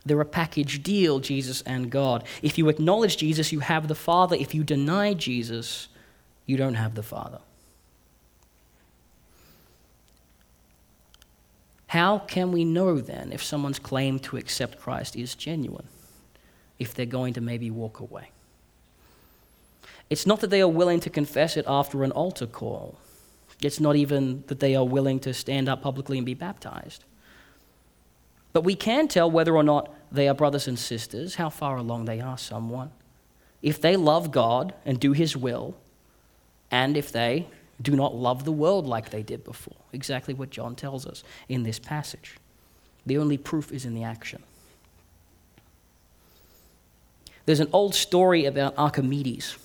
They're 0.07 0.21
a 0.21 0.25
package 0.25 0.83
deal, 0.83 1.21
Jesus 1.21 1.63
and 1.63 1.91
God. 1.91 2.25
If 2.43 2.57
you 2.57 2.69
acknowledge 2.69 3.17
Jesus, 3.17 3.53
you 3.53 3.61
have 3.61 3.89
the 3.89 3.95
Father. 3.95 4.37
If 4.37 4.55
you 4.55 4.65
deny 4.65 5.15
Jesus, 5.15 5.89
you 6.47 6.57
don't 6.57 6.75
have 6.75 6.95
the 6.95 7.03
Father. 7.03 7.41
How 11.89 12.19
can 12.19 12.53
we 12.53 12.65
know 12.65 12.99
then 13.01 13.33
if 13.33 13.43
someone's 13.43 13.79
claim 13.79 14.19
to 14.21 14.37
accept 14.37 14.79
Christ 14.79 15.17
is 15.17 15.35
genuine? 15.35 15.89
If 16.79 16.95
they're 16.95 17.07
going 17.07 17.35
to 17.35 17.41
maybe 17.41 17.71
walk 17.71 18.01
away? 18.01 18.31
It's 20.11 20.27
not 20.27 20.41
that 20.41 20.51
they 20.51 20.61
are 20.61 20.69
willing 20.69 21.01
to 21.01 21.11
confess 21.11 21.57
it 21.57 21.65
after 21.67 22.05
an 22.05 22.13
altar 22.13 22.47
call. 22.47 22.99
It's 23.63 23.81
not 23.81 23.97
even 23.97 24.45
that 24.47 24.61
they 24.61 24.75
are 24.77 24.85
willing 24.85 25.19
to 25.21 25.35
stand 25.35 25.69
up 25.69 25.83
publicly 25.83 26.19
and 26.19 26.27
be 26.27 26.35
baptized. 26.35 27.05
But 28.53 28.65
we 28.65 28.75
can 28.75 29.09
tell 29.09 29.31
whether 29.31 29.55
or 29.55 29.63
not 29.63 29.93
they 30.11 30.29
are 30.29 30.35
brothers 30.35 30.69
and 30.69 30.79
sisters, 30.79 31.37
how 31.37 31.51
far 31.51 31.77
along 31.77 32.07
they 32.07 32.21
are 32.21 32.39
someone. 32.39 32.91
If 33.63 33.81
they 33.81 33.97
love 33.97 34.31
God 34.31 34.75
and 34.85 34.99
do 34.99 35.13
His 35.13 35.37
will, 35.37 35.77
and 36.71 36.97
if 36.97 37.13
they 37.13 37.47
do 37.81 37.95
not 37.95 38.15
love 38.15 38.45
the 38.45 38.53
world 38.53 38.87
like 38.87 39.11
they 39.11 39.23
did 39.23 39.45
before. 39.45 39.77
Exactly 39.93 40.35
what 40.35 40.51
John 40.51 40.75
tells 40.75 41.07
us 41.07 41.23
in 41.49 41.63
this 41.63 41.79
passage. 41.79 42.37
The 43.07 43.19
only 43.19 43.39
proof 43.39 43.73
is 43.73 43.85
in 43.85 43.95
the 43.95 44.03
action. 44.03 44.43
There's 47.47 47.61
an 47.61 47.71
old 47.73 47.95
story 47.95 48.45
about 48.45 48.77
Archimedes, 48.77 49.57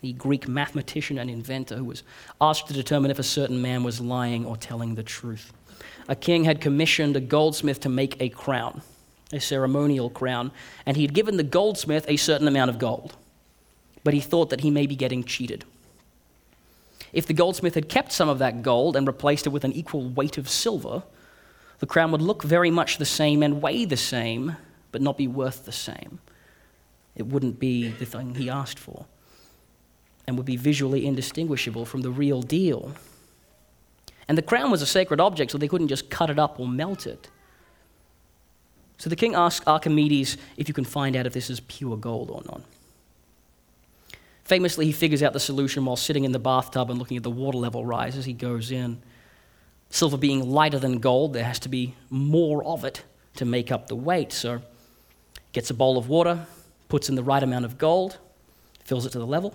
the 0.00 0.12
Greek 0.14 0.48
mathematician 0.48 1.18
and 1.18 1.30
inventor 1.30 1.76
who 1.76 1.84
was 1.84 2.02
asked 2.40 2.66
to 2.68 2.72
determine 2.72 3.10
if 3.10 3.18
a 3.18 3.24
certain 3.24 3.62
man 3.62 3.84
was 3.84 4.00
lying 4.00 4.44
or 4.44 4.56
telling 4.56 4.94
the 4.94 5.02
truth. 5.02 5.52
A 6.08 6.16
king 6.16 6.44
had 6.44 6.60
commissioned 6.60 7.16
a 7.16 7.20
goldsmith 7.20 7.80
to 7.80 7.88
make 7.88 8.16
a 8.20 8.28
crown 8.30 8.82
a 9.32 9.40
ceremonial 9.40 10.10
crown, 10.10 10.50
and 10.86 10.96
he 10.96 11.02
had 11.02 11.14
given 11.14 11.36
the 11.36 11.42
goldsmith 11.42 12.04
a 12.08 12.16
certain 12.16 12.48
amount 12.48 12.70
of 12.70 12.78
gold. 12.78 13.16
But 14.04 14.14
he 14.14 14.20
thought 14.20 14.50
that 14.50 14.62
he 14.62 14.70
may 14.70 14.86
be 14.86 14.96
getting 14.96 15.24
cheated. 15.24 15.64
If 17.12 17.26
the 17.26 17.34
goldsmith 17.34 17.74
had 17.74 17.88
kept 17.88 18.12
some 18.12 18.28
of 18.28 18.38
that 18.38 18.62
gold 18.62 18.96
and 18.96 19.06
replaced 19.06 19.46
it 19.46 19.50
with 19.50 19.64
an 19.64 19.72
equal 19.72 20.08
weight 20.08 20.38
of 20.38 20.48
silver, 20.48 21.02
the 21.78 21.86
crown 21.86 22.12
would 22.12 22.22
look 22.22 22.42
very 22.42 22.70
much 22.70 22.98
the 22.98 23.04
same 23.04 23.42
and 23.42 23.62
weigh 23.62 23.84
the 23.84 23.96
same, 23.96 24.56
but 24.92 25.02
not 25.02 25.16
be 25.16 25.28
worth 25.28 25.64
the 25.64 25.72
same. 25.72 26.20
It 27.14 27.26
wouldn't 27.26 27.58
be 27.58 27.88
the 27.88 28.06
thing 28.06 28.34
he 28.34 28.50
asked 28.50 28.78
for, 28.78 29.06
and 30.26 30.36
would 30.36 30.46
be 30.46 30.56
visually 30.56 31.06
indistinguishable 31.06 31.84
from 31.84 32.02
the 32.02 32.10
real 32.10 32.42
deal. 32.42 32.92
And 34.28 34.36
the 34.36 34.42
crown 34.42 34.70
was 34.70 34.82
a 34.82 34.86
sacred 34.86 35.20
object, 35.20 35.50
so 35.50 35.58
they 35.58 35.68
couldn't 35.68 35.88
just 35.88 36.10
cut 36.10 36.28
it 36.28 36.38
up 36.38 36.60
or 36.60 36.68
melt 36.68 37.06
it. 37.06 37.28
So 38.98 39.08
the 39.08 39.16
king 39.16 39.34
asks 39.34 39.66
Archimedes 39.66 40.36
if 40.56 40.68
you 40.68 40.74
can 40.74 40.84
find 40.84 41.16
out 41.16 41.26
if 41.26 41.32
this 41.32 41.50
is 41.50 41.60
pure 41.60 41.96
gold 41.96 42.30
or 42.30 42.42
not. 42.44 42.62
Famously, 44.44 44.86
he 44.86 44.92
figures 44.92 45.22
out 45.22 45.32
the 45.32 45.40
solution 45.40 45.84
while 45.84 45.96
sitting 45.96 46.24
in 46.24 46.32
the 46.32 46.38
bathtub 46.38 46.90
and 46.90 46.98
looking 46.98 47.16
at 47.16 47.22
the 47.22 47.30
water 47.30 47.58
level 47.58 47.84
rise 47.84 48.16
as 48.16 48.24
he 48.24 48.32
goes 48.32 48.70
in. 48.70 49.00
Silver 49.90 50.16
being 50.16 50.50
lighter 50.50 50.78
than 50.78 50.98
gold, 50.98 51.32
there 51.32 51.44
has 51.44 51.58
to 51.60 51.68
be 51.68 51.94
more 52.10 52.64
of 52.64 52.84
it 52.84 53.04
to 53.36 53.44
make 53.44 53.70
up 53.70 53.88
the 53.88 53.96
weight. 53.96 54.32
So, 54.32 54.62
gets 55.52 55.70
a 55.70 55.74
bowl 55.74 55.96
of 55.96 56.08
water, 56.08 56.46
puts 56.88 57.08
in 57.08 57.14
the 57.14 57.22
right 57.22 57.42
amount 57.42 57.64
of 57.64 57.78
gold, 57.78 58.18
fills 58.84 59.06
it 59.06 59.10
to 59.10 59.18
the 59.18 59.26
level, 59.26 59.54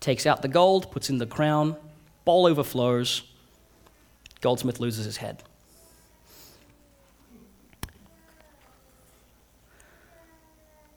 takes 0.00 0.26
out 0.26 0.42
the 0.42 0.48
gold, 0.48 0.90
puts 0.90 1.08
in 1.08 1.18
the 1.18 1.26
crown, 1.26 1.76
bowl 2.24 2.46
overflows, 2.46 3.22
goldsmith 4.40 4.80
loses 4.80 5.04
his 5.04 5.18
head. 5.18 5.42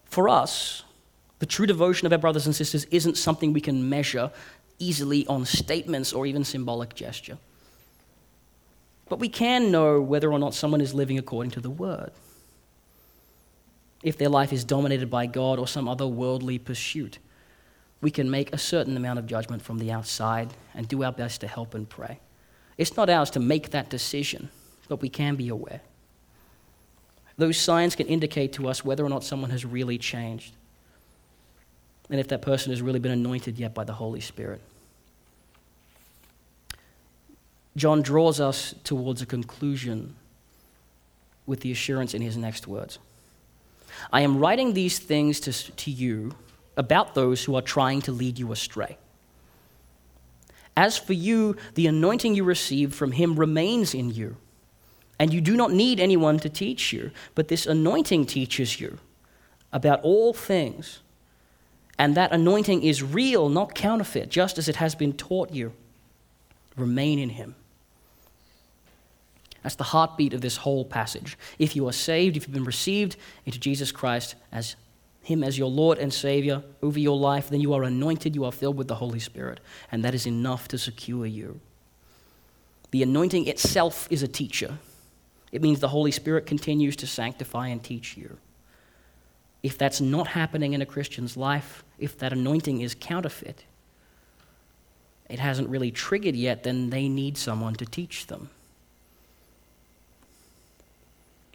For 0.06 0.30
us, 0.30 0.84
the 1.40 1.46
true 1.46 1.66
devotion 1.66 2.06
of 2.06 2.14
our 2.14 2.20
brothers 2.20 2.46
and 2.46 2.56
sisters 2.56 2.86
isn't 2.86 3.18
something 3.18 3.52
we 3.52 3.62
can 3.62 3.90
measure 3.90 4.32
easily 4.80 5.26
on 5.28 5.46
statements 5.46 6.14
or 6.14 6.26
even 6.26 6.44
symbolic 6.44 6.94
gesture. 6.94 7.38
But 9.10 9.20
we 9.20 9.30
can 9.30 9.72
know 9.72 10.02
whether 10.02 10.32
or 10.32 10.40
not 10.40 10.54
someone 10.54 10.82
is 10.82 10.94
living 10.94 11.18
according 11.18 11.52
to 11.52 11.62
the 11.62 11.70
word. 11.70 12.12
If 14.04 14.18
their 14.18 14.30
life 14.30 14.54
is 14.54 14.64
dominated 14.64 15.10
by 15.10 15.26
God 15.26 15.60
or 15.60 15.68
some 15.68 15.88
other 15.88 16.08
worldly 16.08 16.60
pursuit, 16.60 17.20
we 18.04 18.12
can 18.12 18.30
make 18.30 18.54
a 18.54 18.58
certain 18.58 18.98
amount 18.98 19.18
of 19.18 19.26
judgment 19.26 19.62
from 19.62 19.80
the 19.80 19.90
outside 19.90 20.54
and 20.76 20.90
do 20.90 21.04
our 21.04 21.12
best 21.14 21.40
to 21.40 21.48
help 21.48 21.74
and 21.74 21.88
pray. 21.88 22.20
It's 22.78 22.98
not 22.98 23.10
ours 23.10 23.30
to 23.32 23.40
make 23.40 23.70
that 23.70 23.90
decision, 23.90 24.50
but 24.90 25.02
we 25.02 25.08
can 25.08 25.36
be 25.38 25.48
aware. 25.48 25.80
Those 27.38 27.58
signs 27.58 27.96
can 27.96 28.08
indicate 28.08 28.52
to 28.54 28.68
us 28.68 28.84
whether 28.84 29.06
or 29.06 29.10
not 29.10 29.24
someone 29.24 29.52
has 29.52 29.64
really 29.64 29.98
changed 29.98 30.54
and 32.10 32.20
if 32.20 32.28
that 32.28 32.42
person 32.42 32.72
has 32.74 32.82
really 32.82 33.00
been 33.00 33.14
anointed 33.14 33.58
yet 33.58 33.74
by 33.74 33.86
the 33.86 33.94
Holy 33.94 34.20
Spirit. 34.20 34.60
John 37.78 38.02
draws 38.02 38.42
us 38.42 38.76
towards 38.84 39.22
a 39.22 39.26
conclusion 39.26 40.16
with 41.46 41.62
the 41.62 41.72
assurance 41.72 42.14
in 42.14 42.22
his 42.22 42.36
next 42.36 42.68
words 42.68 43.00
I 44.12 44.22
am 44.22 44.40
writing 44.40 44.74
these 44.74 45.00
things 45.00 45.40
to, 45.42 45.54
to 45.54 45.90
you 45.90 46.36
about 46.78 47.16
those 47.16 47.44
who 47.44 47.56
are 47.56 47.62
trying 47.62 48.02
to 48.02 48.12
lead 48.12 48.40
you 48.40 48.52
astray. 48.52 48.98
As 50.76 50.98
for 50.98 51.14
you, 51.14 51.56
the 51.76 51.88
anointing 51.88 52.36
you 52.36 52.44
received 52.44 52.96
from 52.96 53.12
him 53.12 53.36
remains 53.36 53.94
in 53.94 54.10
you 54.10 54.38
and 55.20 55.34
you 55.34 55.42
do 55.42 55.56
not 55.56 55.72
need 55.72 56.00
anyone 56.00 56.40
to 56.40 56.50
teach 56.50 56.92
you, 56.92 57.12
but 57.36 57.48
this 57.48 57.66
anointing 57.66 58.26
teaches 58.26 58.80
you, 58.82 58.98
about 59.72 60.02
all 60.02 60.34
things, 60.34 61.00
and 61.98 62.16
that 62.16 62.32
anointing 62.32 62.84
is 62.84 63.04
real, 63.04 63.50
not 63.50 63.76
counterfeit, 63.76 64.30
just 64.30 64.58
as 64.58 64.68
it 64.68 64.78
has 64.78 64.96
been 64.96 65.14
taught 65.14 65.52
you. 65.52 65.74
Remain 66.76 67.20
in 67.20 67.30
him. 67.30 67.56
That's 69.62 69.76
the 69.76 69.86
heartbeat 69.86 70.34
of 70.34 70.42
this 70.42 70.58
whole 70.58 70.84
passage. 70.84 71.38
If 71.58 71.76
you 71.76 71.88
are 71.88 71.94
saved, 71.94 72.36
if 72.36 72.44
you've 72.44 72.54
been 72.54 72.66
received 72.66 73.16
into 73.46 73.60
Jesus 73.60 73.92
Christ 73.92 74.36
as 74.52 74.76
him 75.24 75.44
as 75.44 75.58
your 75.58 75.70
Lord 75.70 75.98
and 75.98 76.14
Savior 76.14 76.62
over 76.82 77.00
your 77.00 77.18
life, 77.18 77.50
then 77.50 77.62
you 77.62 77.74
are 77.74 77.84
anointed, 77.84 78.36
you 78.36 78.44
are 78.44 78.52
filled 78.52 78.78
with 78.78 78.90
the 78.90 78.96
Holy 78.96 79.20
Spirit, 79.20 79.62
and 79.92 80.04
that 80.04 80.14
is 80.14 80.28
enough 80.28 80.68
to 80.68 80.78
secure 80.78 81.26
you. 81.26 81.60
The 82.92 83.02
anointing 83.02 83.48
itself 83.48 84.08
is 84.12 84.22
a 84.22 84.28
teacher. 84.28 84.78
It 85.52 85.62
means 85.62 85.80
the 85.80 85.88
Holy 85.88 86.12
Spirit 86.12 86.46
continues 86.46 86.96
to 86.98 87.08
sanctify 87.08 87.70
and 87.70 87.82
teach 87.82 88.18
you. 88.18 88.38
If 89.64 89.78
that's 89.78 90.02
not 90.02 90.28
happening 90.28 90.74
in 90.74 90.82
a 90.82 90.86
Christian's 90.86 91.38
life, 91.38 91.86
if 91.98 92.18
that 92.20 92.34
anointing 92.34 92.82
is 92.82 92.94
counterfeit, 92.94 93.64
it 95.30 95.40
hasn't 95.40 95.70
really 95.70 95.90
triggered 95.90 96.36
yet, 96.36 96.64
then 96.64 96.90
they 96.90 97.08
need 97.08 97.38
someone 97.38 97.76
to 97.76 97.86
teach 97.86 98.28
them. 98.28 98.50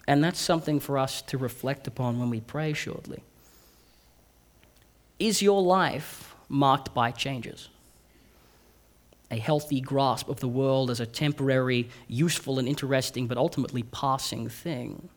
And 0.07 0.23
that's 0.23 0.39
something 0.39 0.79
for 0.79 0.97
us 0.97 1.21
to 1.23 1.37
reflect 1.37 1.85
upon 1.85 2.19
when 2.19 2.31
we 2.31 2.41
pray 2.41 2.73
shortly. 2.73 3.21
Is 5.19 5.41
your 5.41 5.61
life 5.61 6.33
marked 6.47 6.93
by 6.93 7.11
changes? 7.11 7.69
A 9.29 9.37
healthy 9.37 9.81
grasp 9.81 10.29
of 10.29 10.39
the 10.39 10.47
world 10.47 10.89
as 10.89 10.99
a 10.99 11.05
temporary, 11.05 11.89
useful, 12.07 12.57
and 12.57 12.67
interesting, 12.67 13.27
but 13.27 13.37
ultimately 13.37 13.83
passing 13.83 14.49
thing. 14.49 15.09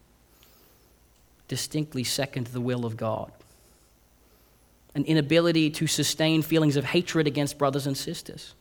Distinctly 1.49 2.05
second 2.05 2.45
to 2.45 2.53
the 2.53 2.61
will 2.61 2.85
of 2.85 2.97
God. 2.97 3.33
An 4.95 5.05
inability 5.05 5.71
to 5.71 5.87
sustain 5.87 6.43
feelings 6.43 6.77
of 6.77 6.85
hatred 6.85 7.27
against 7.27 7.57
brothers 7.57 7.87
and 7.87 7.97
sisters. 7.97 8.55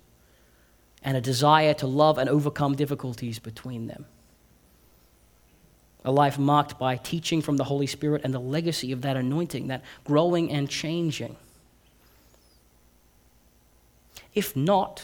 And 1.04 1.18
a 1.18 1.22
desire 1.22 1.74
to 1.76 1.88
love 1.88 2.18
and 2.18 2.30
overcome 2.30 2.76
difficulties 2.76 3.40
between 3.40 3.88
them 3.88 4.06
a 6.04 6.12
life 6.12 6.40
marked 6.40 6.80
by 6.80 6.96
teaching 6.96 7.42
from 7.42 7.58
the 7.58 7.64
Holy 7.66 7.88
Spirit 7.88 8.22
and 8.24 8.34
the 8.34 8.40
legacy 8.40 8.92
of 8.92 9.02
that 9.02 9.16
anointing, 9.16 9.68
that 9.68 9.84
growing 10.04 10.52
and 10.52 10.70
changing. 10.70 11.36
If 14.34 14.56
not, 14.56 15.04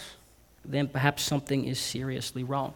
then 0.65 0.87
perhaps 0.87 1.23
something 1.23 1.65
is 1.65 1.79
seriously 1.79 2.43
wrong. 2.43 2.73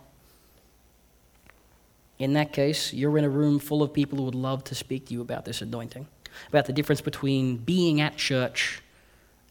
In 2.19 2.34
that 2.34 2.53
case, 2.53 2.93
you're 2.93 3.17
in 3.17 3.23
a 3.23 3.29
room 3.29 3.57
full 3.57 3.81
of 3.81 3.93
people 3.93 4.19
who 4.19 4.25
would 4.25 4.36
love 4.36 4.63
to 4.65 4.75
speak 4.75 5.07
to 5.07 5.13
you 5.13 5.21
about 5.21 5.45
this 5.45 5.62
anointing, 5.62 6.07
about 6.49 6.65
the 6.65 6.73
difference 6.73 7.01
between 7.01 7.57
being 7.57 7.99
at 7.99 8.17
church 8.17 8.84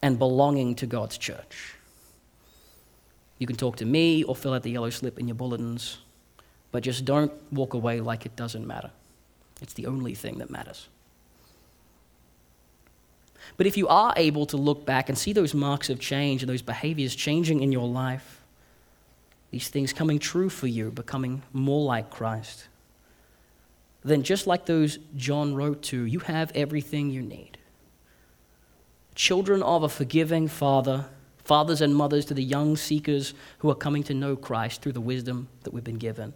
and 0.01 0.17
belonging 0.17 0.75
to 0.75 0.85
God's 0.85 1.17
church. 1.17 1.75
You 3.37 3.47
can 3.47 3.57
talk 3.57 3.75
to 3.77 3.85
me 3.85 4.23
or 4.23 4.35
fill 4.35 4.53
out 4.53 4.63
the 4.63 4.71
yellow 4.71 4.89
slip 4.89 5.19
in 5.19 5.27
your 5.27 5.35
bulletins 5.35 5.97
but 6.71 6.83
just 6.83 7.05
don't 7.05 7.31
walk 7.51 7.73
away 7.73 7.99
like 7.99 8.25
it 8.25 8.35
doesn't 8.35 8.65
matter. 8.65 8.91
It's 9.61 9.73
the 9.73 9.85
only 9.85 10.15
thing 10.15 10.39
that 10.39 10.49
matters. 10.49 10.87
But 13.57 13.67
if 13.67 13.77
you 13.77 13.87
are 13.87 14.13
able 14.15 14.45
to 14.47 14.57
look 14.57 14.85
back 14.85 15.09
and 15.09 15.17
see 15.17 15.33
those 15.33 15.53
marks 15.53 15.89
of 15.89 15.99
change 15.99 16.41
and 16.41 16.49
those 16.49 16.61
behaviors 16.61 17.15
changing 17.15 17.61
in 17.61 17.71
your 17.71 17.87
life, 17.87 18.41
these 19.51 19.67
things 19.67 19.91
coming 19.91 20.19
true 20.19 20.49
for 20.49 20.67
you, 20.67 20.89
becoming 20.91 21.43
more 21.51 21.83
like 21.83 22.09
Christ, 22.09 22.67
then 24.03 24.23
just 24.23 24.47
like 24.47 24.65
those 24.65 24.97
John 25.15 25.53
wrote 25.53 25.83
to, 25.83 26.05
you 26.05 26.19
have 26.19 26.51
everything 26.55 27.09
you 27.09 27.21
need. 27.21 27.57
Children 29.13 29.61
of 29.61 29.83
a 29.83 29.89
forgiving 29.89 30.47
Father, 30.47 31.05
fathers 31.43 31.81
and 31.81 31.93
mothers 31.93 32.25
to 32.25 32.33
the 32.33 32.43
young 32.43 32.77
seekers 32.77 33.33
who 33.59 33.69
are 33.69 33.75
coming 33.75 34.03
to 34.03 34.13
know 34.13 34.35
Christ 34.35 34.81
through 34.81 34.93
the 34.93 35.01
wisdom 35.01 35.49
that 35.63 35.73
we've 35.73 35.83
been 35.83 35.97
given 35.97 36.33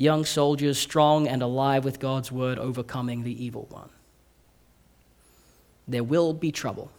young 0.00 0.24
soldiers, 0.24 0.78
strong 0.78 1.28
and 1.28 1.42
alive 1.42 1.84
with 1.84 2.00
God's 2.00 2.32
word, 2.32 2.58
overcoming 2.58 3.22
the 3.22 3.44
evil 3.44 3.66
one. 3.68 3.90
There 5.86 6.02
will 6.02 6.32
be 6.32 6.50
trouble. 6.50 6.90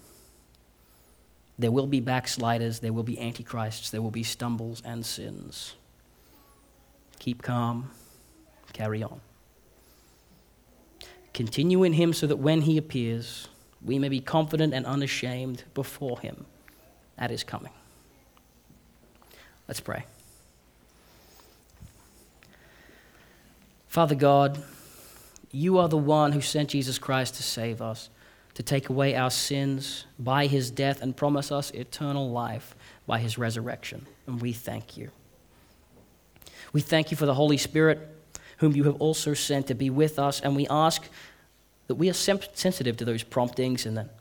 There 1.58 1.72
will 1.72 1.88
be 1.88 2.00
backsliders. 2.00 2.80
There 2.80 2.94
will 2.94 3.04
be 3.04 3.20
antichrists. 3.20 3.90
There 3.90 4.04
will 4.04 4.12
be 4.12 4.22
stumbles 4.22 4.84
and 4.86 5.04
sins. 5.04 5.74
Keep 7.18 7.42
calm. 7.42 7.90
Carry 8.72 9.02
on. 9.02 9.20
Continue 11.34 11.84
in 11.84 11.94
Him 11.94 12.14
so 12.14 12.28
that 12.28 12.38
when 12.38 12.62
He 12.62 12.78
appears, 12.78 13.48
we 13.84 13.98
may 13.98 14.10
be 14.10 14.20
confident 14.20 14.76
and 14.76 14.86
unashamed 14.86 15.64
before 15.74 16.20
Him 16.20 16.46
at 17.18 17.32
His 17.32 17.44
coming. 17.44 17.74
Let's 19.68 19.80
pray. 19.80 20.06
Father 23.92 24.16
God, 24.16 24.58
you 25.52 25.78
are 25.78 25.90
the 25.90 25.98
one 25.98 26.32
who 26.32 26.40
sent 26.40 26.70
Jesus 26.70 26.98
Christ 26.98 27.36
to 27.36 27.44
save 27.44 27.82
us, 27.82 28.10
to 28.54 28.64
take 28.64 28.88
away 28.88 29.18
our 29.18 29.30
sins 29.30 30.06
by 30.18 30.48
his 30.48 30.72
death 30.72 31.02
and 31.02 31.14
promise 31.14 31.52
us 31.52 31.72
eternal 31.72 32.32
life 32.32 32.74
by 33.06 33.20
his 33.20 33.38
resurrection. 33.38 34.06
And 34.28 34.42
we 34.42 34.54
thank 34.54 34.96
you. 34.96 35.12
We 36.72 36.80
thank 36.80 37.12
you 37.12 37.18
for 37.18 37.26
the 37.26 37.34
Holy 37.34 37.58
Spirit, 37.58 38.00
whom 38.60 38.78
you 38.78 38.86
have 38.86 38.96
also 39.02 39.34
sent 39.34 39.68
to 39.68 39.76
be 39.76 39.90
with 39.90 40.18
us, 40.18 40.40
and 40.40 40.56
we 40.56 40.68
ask 40.70 41.10
that 41.88 41.96
we 41.96 42.10
are 42.10 42.14
sensitive 42.14 42.96
to 42.96 43.04
those 43.04 43.24
promptings 43.24 43.86
and 43.86 43.98
that, 43.98 44.16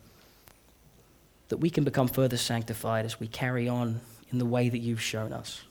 that 1.46 1.58
we 1.58 1.70
can 1.70 1.84
become 1.84 2.08
further 2.08 2.36
sanctified 2.36 3.04
as 3.04 3.20
we 3.20 3.28
carry 3.28 3.68
on 3.68 4.00
in 4.32 4.38
the 4.38 4.46
way 4.46 4.68
that 4.68 4.78
you've 4.78 5.00
shown 5.00 5.32
us. 5.32 5.62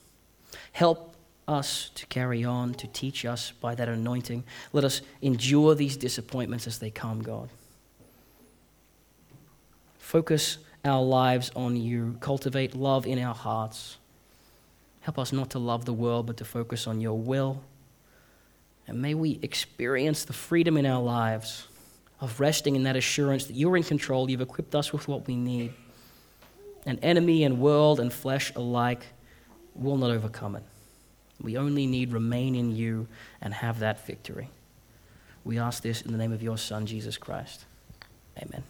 Help 0.72 1.09
us 1.50 1.90
to 1.96 2.06
carry 2.06 2.44
on, 2.44 2.74
to 2.74 2.86
teach 2.86 3.24
us 3.24 3.50
by 3.50 3.74
that 3.74 3.88
anointing. 3.88 4.44
Let 4.72 4.84
us 4.84 5.02
endure 5.20 5.74
these 5.74 5.96
disappointments 5.96 6.66
as 6.66 6.78
they 6.78 6.90
come, 6.90 7.22
God. 7.22 7.50
Focus 9.98 10.58
our 10.84 11.02
lives 11.02 11.50
on 11.54 11.76
you. 11.76 12.16
Cultivate 12.20 12.74
love 12.74 13.06
in 13.06 13.18
our 13.18 13.34
hearts. 13.34 13.98
Help 15.00 15.18
us 15.18 15.32
not 15.32 15.50
to 15.50 15.58
love 15.58 15.84
the 15.84 15.92
world, 15.92 16.26
but 16.26 16.36
to 16.38 16.44
focus 16.44 16.86
on 16.86 17.00
your 17.00 17.18
will. 17.18 17.62
And 18.86 19.00
may 19.02 19.14
we 19.14 19.38
experience 19.42 20.24
the 20.24 20.32
freedom 20.32 20.76
in 20.76 20.86
our 20.86 21.02
lives 21.02 21.68
of 22.20 22.38
resting 22.38 22.76
in 22.76 22.82
that 22.84 22.96
assurance 22.96 23.46
that 23.46 23.54
you're 23.54 23.76
in 23.76 23.82
control, 23.82 24.28
you've 24.30 24.40
equipped 24.40 24.74
us 24.74 24.92
with 24.92 25.08
what 25.08 25.26
we 25.26 25.36
need. 25.36 25.72
And 26.86 26.98
enemy 27.02 27.44
and 27.44 27.60
world 27.60 28.00
and 28.00 28.12
flesh 28.12 28.52
alike 28.54 29.06
will 29.74 29.96
not 29.96 30.10
overcome 30.10 30.56
it. 30.56 30.62
We 31.42 31.56
only 31.56 31.86
need 31.86 32.12
remain 32.12 32.54
in 32.54 32.74
you 32.74 33.08
and 33.40 33.54
have 33.54 33.78
that 33.80 34.06
victory. 34.06 34.50
We 35.44 35.58
ask 35.58 35.82
this 35.82 36.02
in 36.02 36.12
the 36.12 36.18
name 36.18 36.32
of 36.32 36.42
your 36.42 36.58
Son, 36.58 36.86
Jesus 36.86 37.16
Christ. 37.16 37.64
Amen. 38.38 38.62